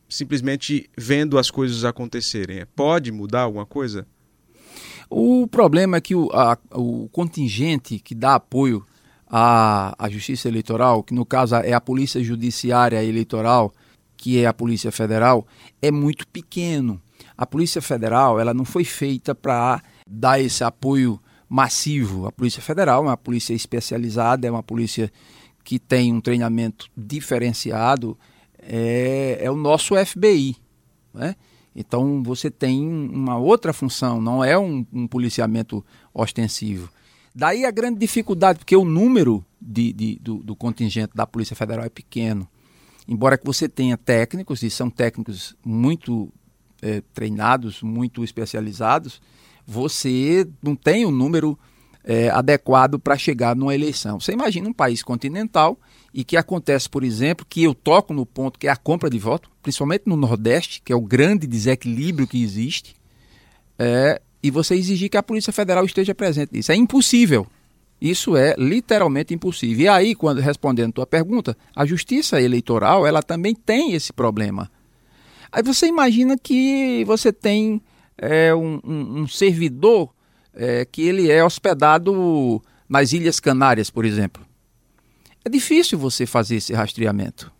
simplesmente 0.08 0.88
vendo 0.96 1.38
as 1.38 1.50
coisas 1.50 1.84
acontecerem? 1.84 2.64
Pode 2.74 3.12
mudar 3.12 3.42
alguma 3.42 3.66
coisa? 3.66 4.06
O 5.10 5.46
problema 5.46 5.96
é 5.96 6.00
que 6.00 6.14
o, 6.14 6.28
a, 6.32 6.58
o 6.74 7.08
contingente 7.10 7.98
que 7.98 8.14
dá 8.14 8.34
apoio 8.34 8.84
à, 9.26 9.94
à 9.98 10.08
Justiça 10.08 10.48
Eleitoral, 10.48 11.02
que 11.02 11.14
no 11.14 11.24
caso 11.24 11.56
é 11.56 11.72
a 11.72 11.80
Polícia 11.80 12.22
Judiciária 12.22 13.02
Eleitoral, 13.02 13.72
que 14.16 14.38
é 14.38 14.46
a 14.46 14.52
Polícia 14.52 14.92
Federal, 14.92 15.46
é 15.80 15.90
muito 15.90 16.26
pequeno. 16.28 17.00
A 17.36 17.46
Polícia 17.46 17.80
Federal 17.80 18.38
ela 18.38 18.52
não 18.52 18.64
foi 18.64 18.84
feita 18.84 19.34
para 19.34 19.82
dar 20.06 20.40
esse 20.40 20.62
apoio 20.64 21.20
massivo. 21.48 22.26
A 22.26 22.32
Polícia 22.32 22.60
Federal 22.60 23.04
é 23.04 23.08
uma 23.08 23.16
polícia 23.16 23.54
especializada, 23.54 24.46
é 24.46 24.50
uma 24.50 24.62
polícia 24.62 25.10
que 25.64 25.78
tem 25.78 26.12
um 26.12 26.20
treinamento 26.20 26.86
diferenciado, 26.96 28.18
é, 28.58 29.38
é 29.40 29.50
o 29.50 29.56
nosso 29.56 29.94
FBI. 29.94 30.56
Né? 31.14 31.36
Então 31.74 32.22
você 32.22 32.50
tem 32.50 32.86
uma 32.88 33.38
outra 33.38 33.72
função, 33.72 34.20
não 34.20 34.42
é 34.42 34.58
um, 34.58 34.84
um 34.92 35.06
policiamento 35.06 35.84
ostensivo. 36.12 36.90
Daí 37.34 37.64
a 37.64 37.70
grande 37.70 37.98
dificuldade, 37.98 38.58
porque 38.58 38.76
o 38.76 38.84
número 38.84 39.44
de, 39.60 39.92
de, 39.92 40.18
do, 40.20 40.38
do, 40.38 40.56
contingente 40.56 41.12
da 41.14 41.26
Polícia 41.26 41.54
Federal 41.54 41.84
é 41.84 41.88
pequeno. 41.88 42.48
Embora 43.06 43.38
que 43.38 43.46
você 43.46 43.68
tenha 43.68 43.96
técnicos, 43.96 44.62
e 44.62 44.70
são 44.70 44.90
técnicos 44.90 45.56
muito 45.64 46.32
é, 46.82 47.00
treinados, 47.14 47.82
muito 47.82 48.24
especializados, 48.24 49.20
você 49.66 50.48
não 50.62 50.74
tem 50.74 51.04
o 51.04 51.08
um 51.08 51.12
número 51.12 51.58
é, 52.02 52.30
adequado 52.30 52.98
para 52.98 53.16
chegar 53.16 53.54
numa 53.54 53.74
eleição. 53.74 54.18
Você 54.18 54.32
imagina 54.32 54.68
um 54.68 54.72
país 54.72 55.02
continental 55.02 55.78
e 56.18 56.24
que 56.24 56.36
acontece, 56.36 56.90
por 56.90 57.04
exemplo, 57.04 57.46
que 57.48 57.62
eu 57.62 57.72
toco 57.72 58.12
no 58.12 58.26
ponto 58.26 58.58
que 58.58 58.66
é 58.66 58.70
a 58.72 58.76
compra 58.76 59.08
de 59.08 59.20
voto, 59.20 59.48
principalmente 59.62 60.02
no 60.04 60.16
Nordeste, 60.16 60.82
que 60.84 60.92
é 60.92 60.96
o 60.96 61.00
grande 61.00 61.46
desequilíbrio 61.46 62.26
que 62.26 62.42
existe, 62.42 62.96
é, 63.78 64.20
e 64.42 64.50
você 64.50 64.74
exigir 64.74 65.08
que 65.08 65.16
a 65.16 65.22
Polícia 65.22 65.52
Federal 65.52 65.84
esteja 65.84 66.16
presente 66.16 66.52
nisso. 66.52 66.72
É 66.72 66.74
impossível. 66.74 67.46
Isso 68.00 68.36
é 68.36 68.56
literalmente 68.58 69.32
impossível. 69.32 69.84
E 69.84 69.86
aí, 69.86 70.14
quando 70.16 70.40
respondendo 70.40 70.88
a 70.88 70.92
tua 70.94 71.06
pergunta, 71.06 71.56
a 71.72 71.86
Justiça 71.86 72.42
Eleitoral 72.42 73.06
ela 73.06 73.22
também 73.22 73.54
tem 73.54 73.92
esse 73.92 74.12
problema. 74.12 74.68
Aí 75.52 75.62
você 75.62 75.86
imagina 75.86 76.36
que 76.36 77.04
você 77.04 77.32
tem 77.32 77.80
é, 78.16 78.52
um, 78.52 78.80
um, 78.84 79.20
um, 79.20 79.28
servidor 79.28 80.12
é, 80.52 80.84
que 80.84 81.02
ele 81.02 81.30
é 81.30 81.44
hospedado 81.44 82.60
nas 82.88 83.12
Ilhas 83.12 83.38
Canárias, 83.38 83.88
por 83.88 84.04
exemplo. 84.04 84.47
É 85.48 85.50
difícil 85.50 85.98
você 85.98 86.26
fazer 86.26 86.56
esse 86.56 86.74
rastreamento, 86.74 87.50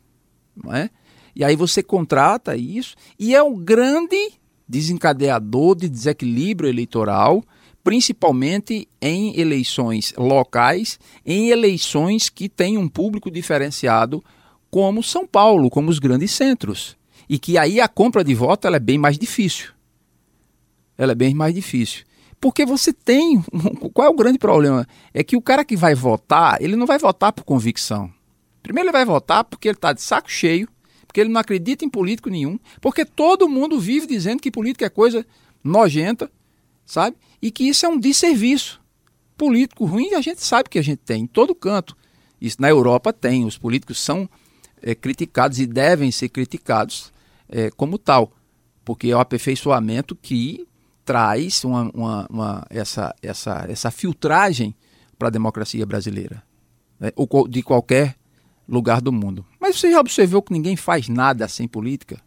não 0.54 0.74
é? 0.74 0.90
E 1.34 1.42
aí 1.42 1.56
você 1.56 1.82
contrata 1.82 2.54
isso 2.54 2.94
e 3.18 3.34
é 3.34 3.42
um 3.42 3.56
grande 3.56 4.32
desencadeador 4.68 5.74
de 5.74 5.88
desequilíbrio 5.88 6.68
eleitoral, 6.68 7.42
principalmente 7.82 8.86
em 9.00 9.40
eleições 9.40 10.12
locais, 10.18 11.00
em 11.24 11.48
eleições 11.48 12.28
que 12.28 12.46
têm 12.46 12.76
um 12.76 12.86
público 12.86 13.30
diferenciado, 13.30 14.22
como 14.70 15.02
São 15.02 15.26
Paulo, 15.26 15.70
como 15.70 15.88
os 15.88 15.98
grandes 15.98 16.32
centros. 16.32 16.94
E 17.26 17.38
que 17.38 17.56
aí 17.56 17.80
a 17.80 17.88
compra 17.88 18.22
de 18.22 18.34
voto 18.34 18.66
ela 18.66 18.76
é 18.76 18.80
bem 18.80 18.98
mais 18.98 19.16
difícil. 19.16 19.70
Ela 20.98 21.12
é 21.12 21.14
bem 21.14 21.32
mais 21.32 21.54
difícil. 21.54 22.04
Porque 22.40 22.64
você 22.64 22.92
tem. 22.92 23.42
Qual 23.92 24.06
é 24.06 24.10
o 24.10 24.16
grande 24.16 24.38
problema? 24.38 24.86
É 25.12 25.24
que 25.24 25.36
o 25.36 25.42
cara 25.42 25.64
que 25.64 25.76
vai 25.76 25.94
votar, 25.94 26.60
ele 26.62 26.76
não 26.76 26.86
vai 26.86 26.98
votar 26.98 27.32
por 27.32 27.44
convicção. 27.44 28.12
Primeiro, 28.62 28.88
ele 28.88 28.92
vai 28.92 29.04
votar 29.04 29.44
porque 29.44 29.68
ele 29.68 29.76
está 29.76 29.92
de 29.92 30.02
saco 30.02 30.30
cheio, 30.30 30.68
porque 31.06 31.20
ele 31.20 31.30
não 31.30 31.40
acredita 31.40 31.84
em 31.84 31.88
político 31.88 32.28
nenhum, 32.28 32.58
porque 32.80 33.04
todo 33.04 33.48
mundo 33.48 33.80
vive 33.80 34.06
dizendo 34.06 34.40
que 34.40 34.50
política 34.50 34.86
é 34.86 34.90
coisa 34.90 35.26
nojenta, 35.64 36.30
sabe? 36.84 37.16
E 37.40 37.50
que 37.50 37.64
isso 37.64 37.86
é 37.86 37.88
um 37.88 37.98
desserviço. 37.98 38.80
Político 39.36 39.84
ruim 39.84 40.14
a 40.14 40.20
gente 40.20 40.44
sabe 40.44 40.68
que 40.68 40.78
a 40.78 40.82
gente 40.82 40.98
tem 40.98 41.22
em 41.22 41.26
todo 41.26 41.54
canto. 41.54 41.96
Isso 42.40 42.60
na 42.60 42.68
Europa 42.68 43.12
tem. 43.12 43.44
Os 43.44 43.56
políticos 43.56 44.00
são 44.00 44.28
é, 44.82 44.94
criticados 44.94 45.58
e 45.58 45.66
devem 45.66 46.10
ser 46.10 46.28
criticados 46.28 47.12
é, 47.48 47.70
como 47.70 47.98
tal, 47.98 48.32
porque 48.84 49.08
é 49.08 49.16
o 49.16 49.20
aperfeiçoamento 49.20 50.14
que 50.14 50.66
traz 51.08 51.64
uma, 51.64 51.90
uma, 51.94 52.26
uma, 52.28 52.66
essa, 52.68 53.14
essa, 53.22 53.64
essa 53.66 53.90
filtragem 53.90 54.74
para 55.18 55.28
a 55.28 55.30
democracia 55.30 55.86
brasileira, 55.86 56.42
né? 57.00 57.10
ou 57.16 57.48
de 57.48 57.62
qualquer 57.62 58.14
lugar 58.68 59.00
do 59.00 59.10
mundo. 59.10 59.42
Mas 59.58 59.80
você 59.80 59.90
já 59.90 60.00
observou 60.00 60.42
que 60.42 60.52
ninguém 60.52 60.76
faz 60.76 61.08
nada 61.08 61.48
sem 61.48 61.66
política? 61.66 62.20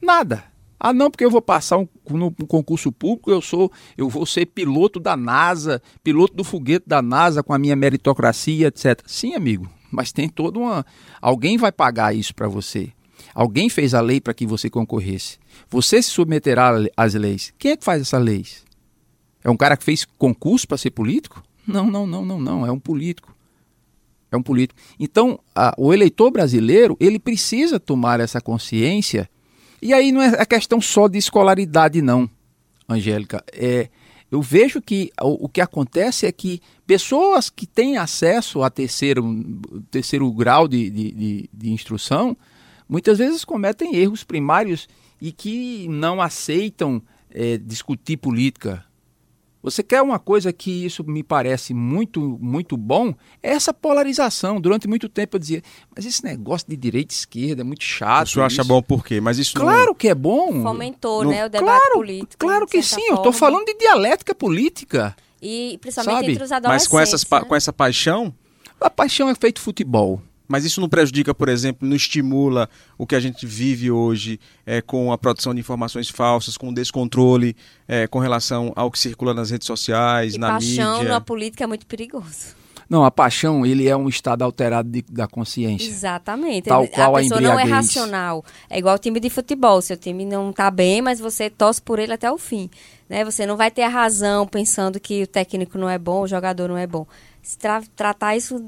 Nada. 0.00 0.44
Ah, 0.80 0.94
não, 0.94 1.10
porque 1.10 1.26
eu 1.26 1.30
vou 1.30 1.42
passar 1.42 1.76
um, 1.76 1.86
no 2.08 2.32
concurso 2.46 2.90
público, 2.90 3.30
eu 3.30 3.42
sou, 3.42 3.70
eu 3.98 4.08
vou 4.08 4.24
ser 4.24 4.46
piloto 4.46 4.98
da 4.98 5.14
NASA, 5.14 5.82
piloto 6.02 6.34
do 6.34 6.42
foguete 6.42 6.88
da 6.88 7.02
NASA 7.02 7.42
com 7.42 7.52
a 7.52 7.58
minha 7.58 7.76
meritocracia, 7.76 8.68
etc. 8.68 9.02
Sim, 9.06 9.34
amigo, 9.34 9.68
mas 9.90 10.10
tem 10.10 10.26
toda 10.26 10.58
uma. 10.58 10.86
Alguém 11.20 11.58
vai 11.58 11.70
pagar 11.70 12.16
isso 12.16 12.34
para 12.34 12.48
você. 12.48 12.92
Alguém 13.34 13.68
fez 13.68 13.94
a 13.94 14.00
lei 14.00 14.20
para 14.20 14.34
que 14.34 14.46
você 14.46 14.68
concorresse. 14.68 15.38
Você 15.70 16.02
se 16.02 16.10
submeterá 16.10 16.72
às 16.96 17.14
leis. 17.14 17.52
Quem 17.58 17.72
é 17.72 17.76
que 17.76 17.84
faz 17.84 18.02
essas 18.02 18.22
leis? 18.22 18.64
É 19.44 19.50
um 19.50 19.56
cara 19.56 19.76
que 19.76 19.84
fez 19.84 20.04
concurso 20.04 20.66
para 20.66 20.78
ser 20.78 20.90
político? 20.90 21.42
Não, 21.66 21.90
não, 21.90 22.06
não, 22.06 22.24
não, 22.24 22.40
não. 22.40 22.66
É 22.66 22.70
um 22.70 22.78
político. 22.78 23.34
É 24.30 24.36
um 24.36 24.42
político. 24.42 24.80
Então, 24.98 25.38
a, 25.54 25.74
o 25.76 25.92
eleitor 25.92 26.30
brasileiro, 26.30 26.96
ele 26.98 27.18
precisa 27.18 27.78
tomar 27.78 28.20
essa 28.20 28.40
consciência. 28.40 29.28
E 29.80 29.92
aí 29.92 30.12
não 30.12 30.22
é 30.22 30.28
a 30.40 30.46
questão 30.46 30.80
só 30.80 31.08
de 31.08 31.18
escolaridade, 31.18 32.00
não, 32.00 32.30
Angélica. 32.88 33.44
É, 33.52 33.90
eu 34.30 34.40
vejo 34.40 34.80
que 34.80 35.10
o, 35.20 35.44
o, 35.44 35.48
que 35.48 35.60
acontece 35.60 36.24
é 36.24 36.32
que 36.32 36.62
pessoas 36.86 37.50
que 37.50 37.66
têm 37.66 37.98
acesso 37.98 38.62
a 38.62 38.70
terceiro, 38.70 39.22
terceiro 39.90 40.32
grau 40.32 40.66
de, 40.66 40.88
de, 40.88 41.12
de, 41.12 41.50
de 41.52 41.70
instrução 41.70 42.34
muitas 42.92 43.16
vezes 43.16 43.42
cometem 43.42 43.96
erros 43.96 44.22
primários 44.22 44.86
e 45.18 45.32
que 45.32 45.88
não 45.88 46.20
aceitam 46.20 47.02
é, 47.30 47.56
discutir 47.56 48.18
política. 48.18 48.84
Você 49.62 49.82
quer 49.82 50.02
uma 50.02 50.18
coisa 50.18 50.52
que 50.52 50.84
isso 50.84 51.02
me 51.04 51.22
parece 51.22 51.72
muito, 51.72 52.36
muito 52.38 52.76
bom? 52.76 53.14
É 53.42 53.52
essa 53.52 53.72
polarização. 53.72 54.60
Durante 54.60 54.86
muito 54.86 55.08
tempo 55.08 55.36
eu 55.36 55.40
dizia, 55.40 55.62
mas 55.94 56.04
esse 56.04 56.22
negócio 56.22 56.68
de 56.68 56.76
direita 56.76 57.14
e 57.14 57.16
esquerda 57.16 57.62
é 57.62 57.64
muito 57.64 57.84
chato. 57.84 58.26
O 58.26 58.30
senhor 58.30 58.44
acha 58.44 58.62
bom 58.62 58.82
por 58.82 59.06
quê? 59.06 59.20
Mas 59.22 59.38
isso 59.38 59.54
Claro 59.54 59.86
não... 59.86 59.94
que 59.94 60.08
é 60.08 60.14
bom. 60.14 60.62
Fomentou, 60.62 61.24
né, 61.24 61.46
o 61.46 61.48
debate 61.48 61.64
claro, 61.64 61.94
político. 61.94 62.36
Claro 62.38 62.66
que 62.66 62.82
sim, 62.82 62.96
forma. 62.96 63.12
eu 63.12 63.16
estou 63.16 63.32
falando 63.32 63.64
de 63.64 63.74
dialética 63.74 64.34
política. 64.34 65.16
E 65.40 65.78
principalmente 65.80 66.16
sabe? 66.16 66.32
entre 66.32 66.44
os 66.44 66.52
adolescentes. 66.52 66.84
Mas 66.84 66.88
com, 66.88 67.00
essas, 67.00 67.30
né? 67.30 67.40
com 67.48 67.56
essa 67.56 67.72
paixão? 67.72 68.34
A 68.78 68.90
paixão 68.90 69.30
é 69.30 69.34
feito 69.34 69.60
futebol. 69.60 70.20
Mas 70.52 70.66
isso 70.66 70.82
não 70.82 70.88
prejudica, 70.88 71.34
por 71.34 71.48
exemplo, 71.48 71.88
não 71.88 71.96
estimula 71.96 72.68
o 72.98 73.06
que 73.06 73.14
a 73.14 73.20
gente 73.20 73.46
vive 73.46 73.90
hoje 73.90 74.38
é, 74.66 74.82
com 74.82 75.10
a 75.10 75.16
produção 75.16 75.54
de 75.54 75.60
informações 75.60 76.10
falsas, 76.10 76.58
com 76.58 76.68
o 76.68 76.74
descontrole 76.74 77.56
é, 77.88 78.06
com 78.06 78.18
relação 78.18 78.70
ao 78.76 78.90
que 78.90 78.98
circula 78.98 79.32
nas 79.32 79.50
redes 79.50 79.66
sociais, 79.66 80.34
e 80.34 80.38
na 80.38 80.48
paixão 80.48 80.68
mídia. 80.68 80.84
paixão 80.84 81.04
na 81.04 81.20
política 81.22 81.64
é 81.64 81.66
muito 81.66 81.86
perigoso. 81.86 82.54
Não, 82.86 83.02
a 83.02 83.10
paixão, 83.10 83.64
ele 83.64 83.88
é 83.88 83.96
um 83.96 84.10
estado 84.10 84.42
alterado 84.42 84.90
de, 84.90 85.02
da 85.10 85.26
consciência. 85.26 85.88
Exatamente. 85.88 86.68
Tal 86.68 86.86
qual 86.86 87.16
a 87.16 87.20
pessoa 87.20 87.38
a 87.38 87.42
não 87.42 87.58
é 87.58 87.64
racional. 87.64 88.44
É 88.68 88.78
igual 88.78 88.96
o 88.96 88.98
time 88.98 89.18
de 89.18 89.30
futebol. 89.30 89.80
Seu 89.80 89.96
time 89.96 90.26
não 90.26 90.50
está 90.50 90.70
bem, 90.70 91.00
mas 91.00 91.18
você 91.18 91.48
torce 91.48 91.80
por 91.80 91.98
ele 91.98 92.12
até 92.12 92.30
o 92.30 92.36
fim. 92.36 92.68
Né? 93.08 93.24
Você 93.24 93.46
não 93.46 93.56
vai 93.56 93.70
ter 93.70 93.84
a 93.84 93.88
razão 93.88 94.46
pensando 94.46 95.00
que 95.00 95.22
o 95.22 95.26
técnico 95.26 95.78
não 95.78 95.88
é 95.88 95.98
bom, 95.98 96.20
o 96.20 96.28
jogador 96.28 96.68
não 96.68 96.76
é 96.76 96.86
bom. 96.86 97.06
Se 97.42 97.56
tra 97.56 97.82
tratar 97.96 98.36
isso 98.36 98.62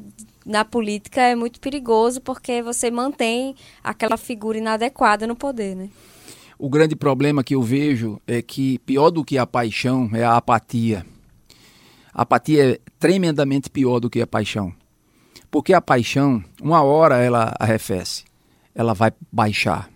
na 0.45 0.65
política 0.65 1.21
é 1.23 1.35
muito 1.35 1.61
perigoso 1.61 2.21
porque 2.21 2.63
você 2.63 2.91
mantém 2.91 3.55
aquela 3.83 4.17
figura 4.17 4.59
inadequada 4.59 5.27
no 5.27 5.35
poder, 5.35 5.75
né? 5.75 5.89
O 6.59 6.69
grande 6.69 6.95
problema 6.95 7.43
que 7.43 7.55
eu 7.55 7.63
vejo 7.63 8.21
é 8.27 8.41
que 8.41 8.79
pior 8.81 9.11
do 9.11 9.25
que 9.25 9.37
a 9.37 9.47
paixão 9.47 10.09
é 10.13 10.25
a 10.25 10.37
apatia. 10.37 11.05
A 12.13 12.23
apatia 12.23 12.75
é 12.75 12.79
tremendamente 12.99 13.69
pior 13.69 13.99
do 13.99 14.09
que 14.09 14.21
a 14.21 14.27
paixão. 14.27 14.73
Porque 15.51 15.73
a 15.73 15.81
paixão, 15.81 16.43
uma 16.63 16.83
hora 16.83 17.17
ela 17.17 17.55
arrefece, 17.59 18.25
ela 18.75 18.95
vai 18.95 19.13
baixar. 19.33 19.91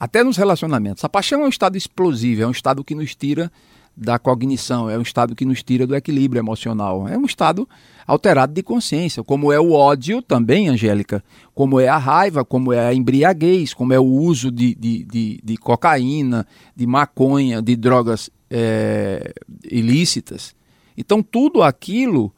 Até 0.00 0.22
nos 0.22 0.36
relacionamentos. 0.36 1.04
A 1.04 1.08
paixão 1.08 1.42
é 1.42 1.44
um 1.44 1.48
estado 1.48 1.76
explosivo, 1.76 2.42
é 2.42 2.46
um 2.46 2.52
estado 2.52 2.84
que 2.84 2.94
nos 2.94 3.14
tira 3.14 3.50
da 3.98 4.18
cognição, 4.18 4.88
é 4.88 4.96
um 4.96 5.02
estado 5.02 5.34
que 5.34 5.44
nos 5.44 5.62
tira 5.62 5.86
do 5.86 5.96
equilíbrio 5.96 6.38
emocional. 6.38 7.08
É 7.08 7.18
um 7.18 7.24
estado 7.24 7.68
alterado 8.06 8.54
de 8.54 8.62
consciência, 8.62 9.24
como 9.24 9.52
é 9.52 9.58
o 9.58 9.72
ódio 9.72 10.22
também, 10.22 10.68
Angélica, 10.68 11.22
como 11.54 11.80
é 11.80 11.88
a 11.88 11.98
raiva, 11.98 12.44
como 12.44 12.72
é 12.72 12.86
a 12.86 12.94
embriaguez, 12.94 13.74
como 13.74 13.92
é 13.92 13.98
o 13.98 14.04
uso 14.04 14.52
de, 14.52 14.74
de, 14.74 15.04
de, 15.04 15.40
de 15.42 15.56
cocaína, 15.56 16.46
de 16.76 16.86
maconha, 16.86 17.60
de 17.60 17.74
drogas 17.74 18.30
é, 18.48 19.34
ilícitas. 19.68 20.54
Então, 20.96 21.22
tudo 21.22 21.62
aquilo 21.62 22.32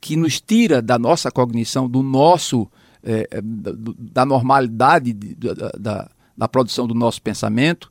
que 0.00 0.14
nos 0.14 0.40
tira 0.40 0.82
da 0.82 0.98
nossa 0.98 1.30
cognição, 1.30 1.88
do 1.88 2.02
nosso 2.02 2.68
é, 3.02 3.28
é 3.30 3.40
da 3.42 4.26
normalidade 4.26 5.12
de, 5.12 5.34
da, 5.34 5.70
da, 5.78 6.10
da 6.36 6.48
produção 6.48 6.86
do 6.86 6.94
nosso 6.94 7.22
pensamento, 7.22 7.90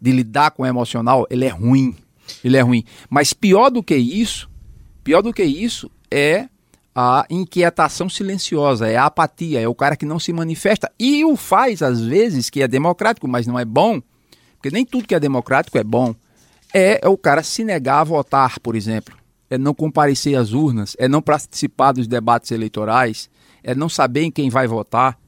de 0.00 0.12
lidar 0.12 0.50
com 0.52 0.62
o 0.62 0.66
emocional, 0.66 1.26
ele 1.30 1.44
é 1.44 1.48
ruim. 1.48 1.94
Ele 2.42 2.56
é 2.56 2.60
ruim. 2.60 2.84
Mas 3.08 3.32
pior 3.32 3.70
do 3.70 3.82
que 3.82 3.96
isso, 3.96 4.48
pior 5.02 5.22
do 5.22 5.32
que 5.32 5.44
isso 5.44 5.90
é 6.10 6.48
a 6.94 7.26
inquietação 7.28 8.08
silenciosa, 8.08 8.86
é 8.86 8.96
a 8.96 9.06
apatia, 9.06 9.60
é 9.60 9.66
o 9.66 9.74
cara 9.74 9.96
que 9.96 10.06
não 10.06 10.20
se 10.20 10.32
manifesta 10.32 10.90
e 10.98 11.24
o 11.24 11.36
faz 11.36 11.82
às 11.82 12.00
vezes 12.00 12.48
que 12.48 12.62
é 12.62 12.68
democrático, 12.68 13.26
mas 13.26 13.46
não 13.46 13.58
é 13.58 13.64
bom, 13.64 14.00
porque 14.54 14.70
nem 14.70 14.84
tudo 14.84 15.08
que 15.08 15.14
é 15.14 15.20
democrático 15.20 15.76
é 15.76 15.84
bom. 15.84 16.14
É, 16.72 17.00
é 17.02 17.08
o 17.08 17.18
cara 17.18 17.42
se 17.42 17.64
negar 17.64 18.00
a 18.00 18.04
votar, 18.04 18.60
por 18.60 18.76
exemplo, 18.76 19.16
é 19.50 19.58
não 19.58 19.74
comparecer 19.74 20.36
às 20.36 20.52
urnas, 20.52 20.96
é 20.98 21.08
não 21.08 21.20
participar 21.20 21.92
dos 21.92 22.06
debates 22.06 22.50
eleitorais, 22.50 23.28
é 23.62 23.74
não 23.74 23.88
saber 23.88 24.22
em 24.22 24.30
quem 24.30 24.48
vai 24.48 24.66
votar. 24.66 25.18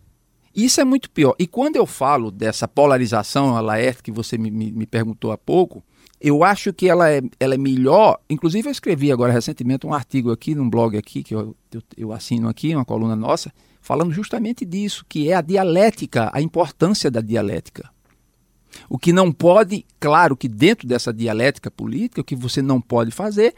Isso 0.54 0.80
é 0.80 0.84
muito 0.84 1.10
pior. 1.10 1.34
E 1.38 1.46
quando 1.46 1.76
eu 1.76 1.86
falo 1.86 2.30
dessa 2.30 2.66
polarização, 2.66 3.56
a 3.56 3.60
Laerte, 3.60 4.02
que 4.02 4.10
você 4.10 4.38
me, 4.38 4.50
me, 4.50 4.72
me 4.72 4.86
perguntou 4.86 5.30
há 5.30 5.38
pouco, 5.38 5.84
eu 6.20 6.42
acho 6.42 6.72
que 6.72 6.88
ela 6.88 7.10
é, 7.10 7.20
ela 7.38 7.54
é 7.54 7.58
melhor. 7.58 8.18
Inclusive, 8.28 8.68
eu 8.68 8.72
escrevi 8.72 9.12
agora 9.12 9.32
recentemente 9.32 9.86
um 9.86 9.92
artigo 9.92 10.30
aqui 10.30 10.54
num 10.54 10.68
blog 10.68 10.96
aqui, 10.96 11.22
que 11.22 11.34
eu, 11.34 11.54
eu, 11.72 11.82
eu, 11.96 12.12
assino 12.12 12.48
aqui, 12.48 12.74
uma 12.74 12.84
coluna 12.84 13.14
nossa, 13.14 13.52
falando 13.80 14.12
justamente 14.12 14.64
disso, 14.64 15.04
que 15.08 15.30
é 15.30 15.34
a 15.34 15.42
dialética, 15.42 16.30
a 16.32 16.40
importância 16.40 17.10
da 17.10 17.20
dialética. 17.20 17.90
O 18.88 18.98
que 18.98 19.12
não 19.12 19.32
pode, 19.32 19.84
claro 20.00 20.36
que 20.36 20.48
dentro 20.48 20.86
dessa 20.86 21.12
dialética 21.12 21.70
política, 21.70 22.20
o 22.20 22.24
que 22.24 22.36
você 22.36 22.60
não 22.60 22.80
pode 22.80 23.10
fazer 23.10 23.54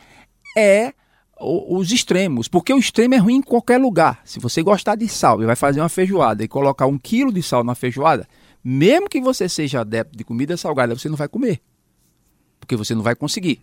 é 0.56 0.92
os 1.40 1.92
extremos, 1.92 2.48
porque 2.48 2.72
o 2.72 2.78
extremo 2.78 3.14
é 3.14 3.18
ruim 3.18 3.36
em 3.36 3.42
qualquer 3.42 3.78
lugar. 3.78 4.20
Se 4.24 4.40
você 4.40 4.60
gostar 4.60 4.96
de 4.96 5.08
sal 5.08 5.40
e 5.40 5.46
vai 5.46 5.54
fazer 5.54 5.80
uma 5.80 5.88
feijoada 5.88 6.42
e 6.42 6.48
colocar 6.48 6.86
um 6.86 6.98
quilo 6.98 7.32
de 7.32 7.42
sal 7.42 7.62
na 7.62 7.76
feijoada, 7.76 8.26
mesmo 8.62 9.08
que 9.08 9.20
você 9.20 9.48
seja 9.48 9.80
adepto 9.80 10.18
de 10.18 10.24
comida 10.24 10.56
salgada, 10.56 10.96
você 10.96 11.08
não 11.08 11.16
vai 11.16 11.28
comer 11.28 11.60
porque 12.58 12.76
você 12.76 12.94
não 12.94 13.02
vai 13.02 13.14
conseguir. 13.14 13.60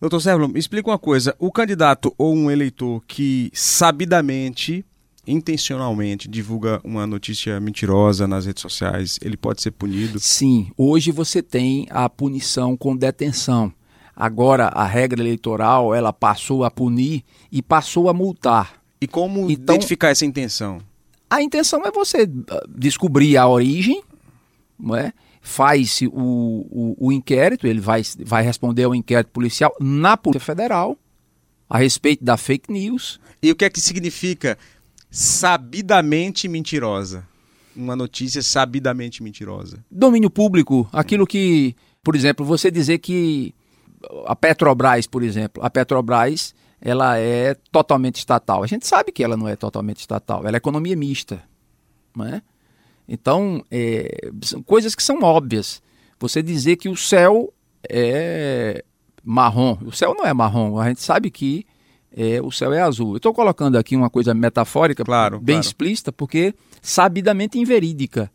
Doutor 0.00 0.20
Sérgio, 0.20 0.48
me 0.48 0.58
explica 0.58 0.90
uma 0.90 0.98
coisa. 0.98 1.34
O 1.38 1.50
candidato 1.50 2.14
ou 2.18 2.34
um 2.34 2.50
eleitor 2.50 3.02
que 3.06 3.50
sabidamente, 3.54 4.84
intencionalmente 5.26 6.28
divulga 6.28 6.80
uma 6.84 7.06
notícia 7.06 7.58
mentirosa 7.58 8.26
nas 8.26 8.44
redes 8.44 8.60
sociais, 8.60 9.18
ele 9.22 9.36
pode 9.36 9.62
ser 9.62 9.70
punido? 9.70 10.20
Sim. 10.20 10.70
Hoje 10.76 11.10
você 11.10 11.42
tem 11.42 11.86
a 11.90 12.08
punição 12.08 12.76
com 12.76 12.94
detenção. 12.94 13.72
Agora 14.14 14.66
a 14.66 14.84
regra 14.84 15.20
eleitoral 15.20 15.94
ela 15.94 16.12
passou 16.12 16.64
a 16.64 16.70
punir 16.70 17.24
e 17.50 17.62
passou 17.62 18.08
a 18.08 18.14
multar. 18.14 18.82
E 19.00 19.06
como 19.06 19.50
então, 19.50 19.74
identificar 19.74 20.10
essa 20.10 20.24
intenção? 20.24 20.80
A 21.28 21.42
intenção 21.42 21.84
é 21.84 21.90
você 21.90 22.28
ah, 22.48 22.62
descobrir 22.68 23.36
a 23.36 23.48
origem, 23.48 24.02
não 24.78 24.94
é? 24.94 25.12
Faz 25.46 26.00
o, 26.00 26.08
o, 26.10 26.96
o, 26.98 27.12
inquérito, 27.12 27.66
ele 27.66 27.78
vai, 27.78 28.00
vai 28.24 28.42
responder 28.42 28.84
ao 28.84 28.94
inquérito 28.94 29.30
policial 29.30 29.76
na 29.78 30.16
Polícia 30.16 30.40
Federal 30.40 30.96
a 31.68 31.76
respeito 31.76 32.24
da 32.24 32.38
fake 32.38 32.72
news. 32.72 33.20
E 33.42 33.52
o 33.52 33.54
que 33.54 33.66
é 33.66 33.68
que 33.68 33.78
significa 33.78 34.56
sabidamente 35.10 36.48
mentirosa? 36.48 37.28
Uma 37.76 37.94
notícia 37.94 38.40
sabidamente 38.40 39.22
mentirosa. 39.22 39.84
Domínio 39.90 40.30
público, 40.30 40.88
aquilo 40.90 41.26
que, 41.26 41.76
por 42.02 42.16
exemplo, 42.16 42.46
você 42.46 42.70
dizer 42.70 42.96
que 42.98 43.54
a 44.24 44.34
Petrobras, 44.34 45.06
por 45.06 45.22
exemplo, 45.22 45.62
a 45.62 45.68
Petrobras, 45.68 46.54
ela 46.80 47.18
é 47.18 47.54
totalmente 47.70 48.16
estatal. 48.16 48.62
A 48.62 48.66
gente 48.66 48.86
sabe 48.86 49.12
que 49.12 49.22
ela 49.22 49.36
não 49.36 49.46
é 49.46 49.56
totalmente 49.56 50.00
estatal, 50.00 50.46
ela 50.46 50.56
é 50.56 50.58
economia 50.58 50.96
mista, 50.96 51.42
não 52.16 52.24
é? 52.24 52.40
Então, 53.08 53.64
é, 53.70 54.30
são 54.42 54.62
coisas 54.62 54.94
que 54.94 55.02
são 55.02 55.22
óbvias. 55.22 55.82
Você 56.18 56.42
dizer 56.42 56.76
que 56.76 56.88
o 56.88 56.96
céu 56.96 57.52
é 57.88 58.84
marrom, 59.22 59.78
o 59.84 59.92
céu 59.92 60.14
não 60.16 60.24
é 60.24 60.32
marrom, 60.32 60.78
a 60.78 60.88
gente 60.88 61.02
sabe 61.02 61.30
que 61.30 61.66
é, 62.16 62.40
o 62.40 62.50
céu 62.50 62.72
é 62.72 62.80
azul. 62.80 63.12
Eu 63.12 63.16
estou 63.16 63.34
colocando 63.34 63.76
aqui 63.76 63.96
uma 63.96 64.08
coisa 64.08 64.32
metafórica, 64.32 65.04
claro, 65.04 65.40
bem 65.40 65.56
claro. 65.56 65.66
explícita, 65.66 66.12
porque 66.12 66.54
sabidamente 66.80 67.58
inverídica. 67.58 68.30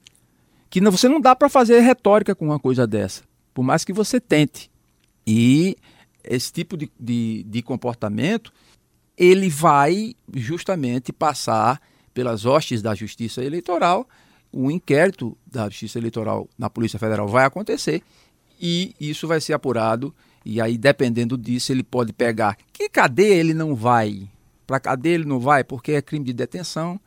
Que 0.69 0.82
não, 0.82 0.91
você 0.91 1.08
não 1.08 1.19
dá 1.19 1.36
para 1.36 1.49
fazer 1.49 1.79
retórica 1.79 2.36
com 2.36 2.45
uma 2.45 2.60
coisa 2.60 2.86
dessa, 2.86 3.23
por 3.53 3.63
mais 3.63 3.84
que 3.84 3.93
você 3.93 4.19
tente. 4.19 4.69
E 5.25 5.75
esse 6.23 6.51
tipo 6.51 6.77
de, 6.77 6.91
de, 6.99 7.43
de 7.47 7.62
comportamento, 7.62 8.51
ele 9.17 9.49
vai 9.49 10.13
justamente 10.36 11.12
passar 11.12 11.82
pelas 12.13 12.45
hostes 12.45 12.82
da 12.82 12.93
justiça 12.93 13.43
eleitoral 13.43 14.08
um 14.53 14.69
inquérito 14.69 15.38
da 15.45 15.65
Justiça 15.69 15.99
Eleitoral 15.99 16.47
na 16.57 16.69
Polícia 16.69 16.99
Federal 16.99 17.27
vai 17.27 17.45
acontecer 17.45 18.01
e 18.59 18.93
isso 18.99 19.27
vai 19.27 19.39
ser 19.39 19.53
apurado. 19.53 20.13
E 20.45 20.59
aí, 20.59 20.77
dependendo 20.77 21.38
disso, 21.38 21.71
ele 21.71 21.83
pode 21.83 22.12
pegar. 22.12 22.57
Que 22.73 22.89
cadeia 22.89 23.35
ele 23.35 23.53
não 23.53 23.75
vai? 23.75 24.27
Para 24.65 24.79
cadeia 24.79 25.15
ele 25.15 25.25
não 25.25 25.39
vai 25.39 25.63
porque 25.63 25.93
é 25.93 26.01
crime 26.01 26.25
de 26.25 26.33
detenção. 26.33 26.99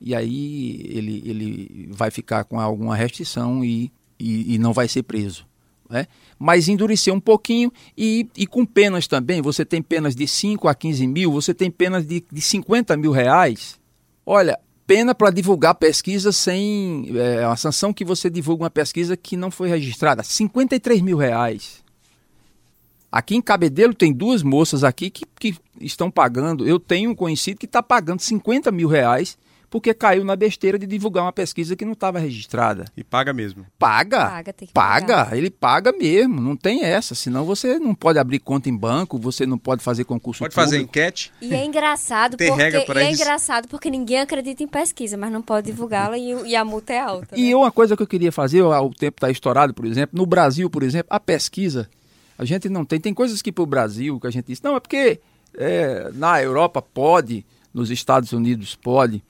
E 0.00 0.14
aí 0.14 0.80
ele, 0.88 1.22
ele 1.24 1.88
vai 1.92 2.10
ficar 2.10 2.44
com 2.44 2.58
alguma 2.58 2.96
restrição 2.96 3.64
e, 3.64 3.92
e, 4.18 4.54
e 4.54 4.58
não 4.58 4.72
vai 4.72 4.88
ser 4.88 5.02
preso. 5.02 5.46
Né? 5.88 6.06
Mas 6.38 6.68
endurecer 6.68 7.12
um 7.12 7.20
pouquinho 7.20 7.70
e, 7.96 8.26
e 8.36 8.46
com 8.46 8.64
penas 8.64 9.06
também. 9.06 9.42
Você 9.42 9.64
tem 9.64 9.82
penas 9.82 10.14
de 10.14 10.26
5 10.26 10.68
a 10.68 10.74
15 10.74 11.06
mil, 11.06 11.32
você 11.32 11.52
tem 11.52 11.70
penas 11.70 12.06
de, 12.06 12.24
de 12.32 12.40
50 12.40 12.96
mil 12.96 13.10
reais. 13.10 13.78
Olha, 14.24 14.58
pena 14.90 15.14
para 15.14 15.30
divulgar 15.30 15.76
pesquisa 15.76 16.32
sem. 16.32 17.12
É, 17.14 17.56
sanção 17.56 17.92
que 17.92 18.04
você 18.04 18.28
divulga 18.28 18.64
uma 18.64 18.70
pesquisa 18.70 19.16
que 19.16 19.36
não 19.36 19.48
foi 19.48 19.68
registrada. 19.68 20.24
53 20.24 21.00
mil 21.00 21.16
reais. 21.16 21.80
Aqui 23.12 23.36
em 23.36 23.40
Cabedelo 23.40 23.94
tem 23.94 24.12
duas 24.12 24.42
moças 24.42 24.82
aqui 24.82 25.08
que, 25.08 25.24
que 25.38 25.56
estão 25.80 26.10
pagando. 26.10 26.66
Eu 26.66 26.80
tenho 26.80 27.12
um 27.12 27.14
conhecido 27.14 27.56
que 27.56 27.66
está 27.66 27.80
pagando 27.80 28.20
50 28.20 28.72
mil 28.72 28.88
reais 28.88 29.38
porque 29.70 29.94
caiu 29.94 30.24
na 30.24 30.34
besteira 30.34 30.76
de 30.76 30.84
divulgar 30.84 31.24
uma 31.24 31.32
pesquisa 31.32 31.76
que 31.76 31.84
não 31.84 31.92
estava 31.92 32.18
registrada. 32.18 32.86
E 32.96 33.04
paga 33.04 33.32
mesmo. 33.32 33.64
Paga. 33.78 34.26
Paga, 34.28 34.52
tem 34.52 34.68
que 34.68 34.74
paga. 34.74 35.06
Pagar. 35.06 35.36
Ele 35.36 35.48
paga 35.48 35.92
mesmo, 35.92 36.40
não 36.40 36.56
tem 36.56 36.82
essa. 36.82 37.14
Senão 37.14 37.44
você 37.44 37.78
não 37.78 37.94
pode 37.94 38.18
abrir 38.18 38.40
conta 38.40 38.68
em 38.68 38.76
banco, 38.76 39.16
você 39.16 39.46
não 39.46 39.56
pode 39.56 39.82
fazer 39.82 40.02
concurso 40.04 40.40
Pode 40.40 40.52
público. 40.52 40.70
fazer 40.70 40.82
enquete. 40.82 41.32
E 41.40 41.54
é 41.54 41.64
engraçado 41.64 42.36
tem 42.36 42.48
porque 42.48 42.62
regra 42.62 43.02
e 43.02 43.06
é 43.06 43.12
engraçado 43.12 43.68
porque 43.68 43.88
ninguém 43.88 44.20
acredita 44.20 44.64
em 44.64 44.66
pesquisa, 44.66 45.16
mas 45.16 45.30
não 45.30 45.40
pode 45.40 45.70
divulgá-la 45.70 46.18
e, 46.18 46.48
e, 46.48 46.56
a 46.56 46.64
multa 46.64 46.92
é 46.92 47.00
alta. 47.00 47.36
Né? 47.36 47.42
E 47.42 47.54
uma 47.54 47.70
coisa 47.70 47.96
que 47.96 48.02
eu 48.02 48.06
queria 48.08 48.32
fazer, 48.32 48.62
o 48.62 48.90
tempo 48.90 49.18
está 49.18 49.30
estourado, 49.30 49.72
por 49.72 49.84
exemplo, 49.86 50.18
no 50.18 50.26
Brasil, 50.26 50.68
por 50.68 50.82
exemplo, 50.82 51.06
a 51.08 51.20
pesquisa, 51.20 51.88
a 52.36 52.44
gente 52.44 52.68
não 52.68 52.84
tem. 52.84 52.98
Tem 52.98 53.14
coisas 53.14 53.40
que 53.40 53.52
para 53.52 53.62
o 53.62 53.66
Brasil 53.66 54.18
que 54.18 54.26
a 54.26 54.30
gente 54.30 54.46
diz, 54.46 54.60
não, 54.60 54.74
é 54.74 54.80
porque 54.80 55.20
é, 55.56 56.10
na 56.12 56.42
Europa 56.42 56.82
pode, 56.82 57.46
nos 57.72 57.88
Estados 57.88 58.32
Unidos 58.32 58.74
pode. 58.74 59.22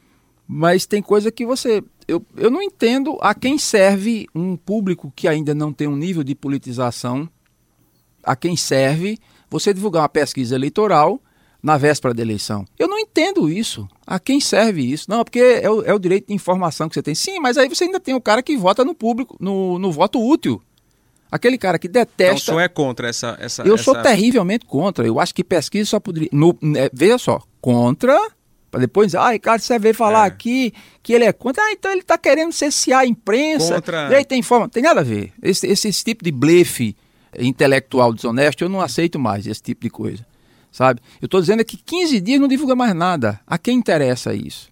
Mas 0.52 0.84
tem 0.84 1.00
coisa 1.00 1.30
que 1.30 1.46
você. 1.46 1.80
Eu, 2.08 2.26
eu 2.36 2.50
não 2.50 2.60
entendo 2.60 3.16
a 3.20 3.32
quem 3.32 3.56
serve 3.56 4.26
um 4.34 4.56
público 4.56 5.12
que 5.14 5.28
ainda 5.28 5.54
não 5.54 5.72
tem 5.72 5.86
um 5.86 5.94
nível 5.94 6.24
de 6.24 6.34
politização, 6.34 7.28
a 8.20 8.34
quem 8.34 8.56
serve 8.56 9.16
você 9.48 9.72
divulgar 9.72 10.02
uma 10.02 10.08
pesquisa 10.08 10.56
eleitoral 10.56 11.22
na 11.62 11.78
véspera 11.78 12.12
da 12.12 12.20
eleição. 12.20 12.64
Eu 12.76 12.88
não 12.88 12.98
entendo 12.98 13.48
isso. 13.48 13.88
A 14.04 14.18
quem 14.18 14.40
serve 14.40 14.82
isso? 14.82 15.08
Não, 15.08 15.22
porque 15.22 15.38
é 15.38 15.70
o, 15.70 15.82
é 15.82 15.94
o 15.94 16.00
direito 16.00 16.26
de 16.26 16.34
informação 16.34 16.88
que 16.88 16.94
você 16.94 17.02
tem. 17.02 17.14
Sim, 17.14 17.38
mas 17.38 17.56
aí 17.56 17.68
você 17.68 17.84
ainda 17.84 18.00
tem 18.00 18.16
o 18.16 18.20
cara 18.20 18.42
que 18.42 18.56
vota 18.56 18.84
no 18.84 18.92
público, 18.92 19.36
no, 19.38 19.78
no 19.78 19.92
voto 19.92 20.20
útil. 20.20 20.60
Aquele 21.30 21.58
cara 21.58 21.78
que 21.78 21.86
detesta. 21.86 22.24
Então, 22.24 22.34
o 22.34 22.40
senhor 22.40 22.60
é 22.60 22.68
contra 22.68 23.08
essa. 23.08 23.38
essa 23.40 23.62
eu 23.62 23.76
essa... 23.76 23.84
sou 23.84 24.02
terrivelmente 24.02 24.66
contra. 24.66 25.06
Eu 25.06 25.20
acho 25.20 25.32
que 25.32 25.44
pesquisa 25.44 25.90
só 25.90 26.00
poderia. 26.00 26.28
No, 26.32 26.58
é, 26.76 26.90
veja 26.92 27.18
só, 27.18 27.40
contra 27.60 28.18
para 28.70 28.80
depois, 28.80 29.14
ah, 29.14 29.33
Ricardo, 29.33 29.61
você 29.61 29.78
veio 29.78 29.94
falar 29.94 30.24
é. 30.24 30.28
aqui 30.28 30.72
que 31.02 31.12
ele 31.12 31.24
é 31.24 31.33
contra. 31.33 31.62
Ah, 31.62 31.72
então 31.72 31.90
ele 31.90 32.02
está 32.02 32.16
querendo 32.16 32.52
cessear 32.52 33.00
a 33.00 33.06
imprensa. 33.06 33.74
Contra... 33.74 34.11
E 34.11 34.14
aí 34.14 34.24
tem 34.24 34.42
forma. 34.42 34.68
Tem 34.68 34.83
nada 34.83 35.00
a 35.00 35.04
ver. 35.04 35.33
Esse, 35.42 35.66
esse, 35.66 35.88
esse, 35.88 36.04
tipo 36.04 36.22
de 36.22 36.30
blefe 36.30 36.96
intelectual 37.37 38.12
desonesto, 38.14 38.62
eu 38.62 38.68
não 38.68 38.80
aceito 38.80 39.18
mais 39.18 39.46
esse 39.46 39.62
tipo 39.62 39.83
de 39.83 39.90
coisa. 39.90 40.24
Sabe? 40.70 41.00
Eu 41.20 41.26
estou 41.26 41.40
dizendo 41.40 41.61
é 41.61 41.64
que 41.64 41.76
15 41.76 42.20
dias 42.20 42.40
não 42.40 42.46
divulga 42.46 42.76
mais 42.76 42.94
nada. 42.94 43.40
A 43.44 43.59
quem 43.59 43.76
interessa 43.76 44.33
isso? 44.33 44.69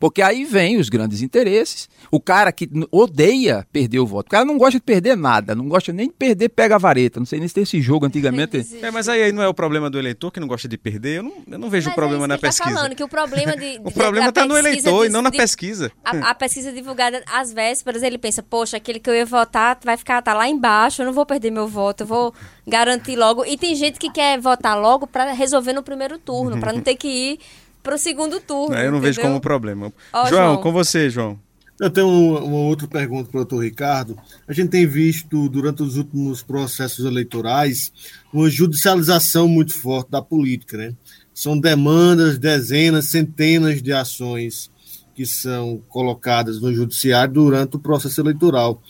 Porque 0.00 0.22
aí 0.22 0.46
vem 0.46 0.78
os 0.78 0.88
grandes 0.88 1.20
interesses. 1.20 1.86
O 2.10 2.18
cara 2.18 2.50
que 2.50 2.66
odeia 2.90 3.66
perder 3.70 3.98
o 3.98 4.06
voto. 4.06 4.28
O 4.28 4.30
cara 4.30 4.46
não 4.46 4.56
gosta 4.56 4.78
de 4.78 4.82
perder 4.82 5.14
nada, 5.14 5.54
não 5.54 5.68
gosta 5.68 5.92
nem 5.92 6.08
de 6.08 6.14
perder 6.14 6.48
pega 6.48 6.76
a 6.76 6.78
vareta. 6.78 7.20
Não 7.20 7.26
sei 7.26 7.38
nem 7.38 7.46
se 7.46 7.52
tem 7.52 7.62
esse 7.64 7.80
jogo 7.82 8.06
antigamente. 8.06 8.40
É, 8.80 8.90
mas 8.90 9.10
aí, 9.10 9.22
aí 9.24 9.32
não 9.32 9.42
é 9.42 9.48
o 9.48 9.52
problema 9.52 9.90
do 9.90 9.98
eleitor 9.98 10.30
que 10.30 10.40
não 10.40 10.48
gosta 10.48 10.66
de 10.66 10.78
perder. 10.78 11.18
Eu 11.18 11.22
não, 11.24 11.32
eu 11.50 11.58
não 11.58 11.68
vejo 11.68 11.88
mas 11.88 11.92
o 11.92 11.94
problema 11.94 12.24
é 12.24 12.28
na 12.28 12.38
pesquisa. 12.38 12.70
Tá 12.70 12.74
falando 12.74 12.94
que 12.94 13.04
o 13.04 13.08
problema 13.08 13.54
de, 13.54 13.76
de 13.78 13.80
o 13.84 13.90
problema 13.90 14.28
está 14.30 14.46
no 14.46 14.56
eleitor 14.56 15.02
de, 15.02 15.08
e 15.08 15.12
não 15.12 15.20
na 15.20 15.30
pesquisa. 15.30 15.92
A, 16.02 16.30
a, 16.30 16.34
pesquisa 16.34 16.72
divulgada 16.72 17.22
às 17.26 17.52
vésperas, 17.52 18.02
ele 18.02 18.16
pensa, 18.16 18.42
poxa, 18.42 18.78
aquele 18.78 18.98
que 18.98 19.10
eu 19.10 19.14
ia 19.14 19.26
votar 19.26 19.78
vai 19.84 19.98
ficar 19.98 20.22
tá 20.22 20.32
lá 20.32 20.48
embaixo, 20.48 21.02
eu 21.02 21.06
não 21.06 21.12
vou 21.12 21.26
perder 21.26 21.50
meu 21.50 21.68
voto, 21.68 22.04
eu 22.04 22.06
vou 22.06 22.32
garantir 22.66 23.16
logo. 23.16 23.44
E 23.44 23.58
tem 23.58 23.74
gente 23.74 23.98
que 23.98 24.10
quer 24.10 24.40
votar 24.40 24.80
logo 24.80 25.06
para 25.06 25.32
resolver 25.32 25.74
no 25.74 25.82
primeiro 25.82 26.18
turno, 26.18 26.58
para 26.58 26.72
não 26.72 26.80
ter 26.80 26.94
que 26.94 27.08
ir 27.08 27.40
pro 27.82 27.98
segundo 27.98 28.40
turno. 28.40 28.74
eu 28.74 28.90
não 28.90 28.98
entendeu? 28.98 29.00
vejo 29.00 29.20
como 29.20 29.40
problema. 29.40 29.92
Ó, 30.12 30.28
João, 30.28 30.52
João. 30.52 30.62
com 30.62 30.72
você, 30.72 31.10
João. 31.10 31.38
Eu 31.80 31.88
tenho 31.88 32.08
uma, 32.08 32.40
uma 32.40 32.58
outra 32.58 32.86
pergunta 32.86 33.30
para 33.30 33.38
o 33.38 33.44
doutor 33.44 33.64
Ricardo. 33.64 34.18
A 34.46 34.52
gente 34.52 34.68
tem 34.68 34.86
visto, 34.86 35.48
durante 35.48 35.82
os 35.82 35.96
últimos 35.96 36.42
processos 36.42 37.06
eleitorais, 37.06 37.90
uma 38.30 38.50
judicialização 38.50 39.48
muito 39.48 39.72
forte 39.72 40.10
da 40.10 40.20
política. 40.20 40.76
Né? 40.76 40.94
São 41.32 41.58
demandas, 41.58 42.38
dezenas, 42.38 43.10
centenas 43.10 43.82
de 43.82 43.94
ações 43.94 44.70
que 45.14 45.24
são 45.24 45.82
colocadas 45.88 46.60
no 46.60 46.72
judiciário 46.72 47.32
durante 47.32 47.76
o 47.76 47.80
processo 47.80 48.20
eleitoral. 48.20 48.82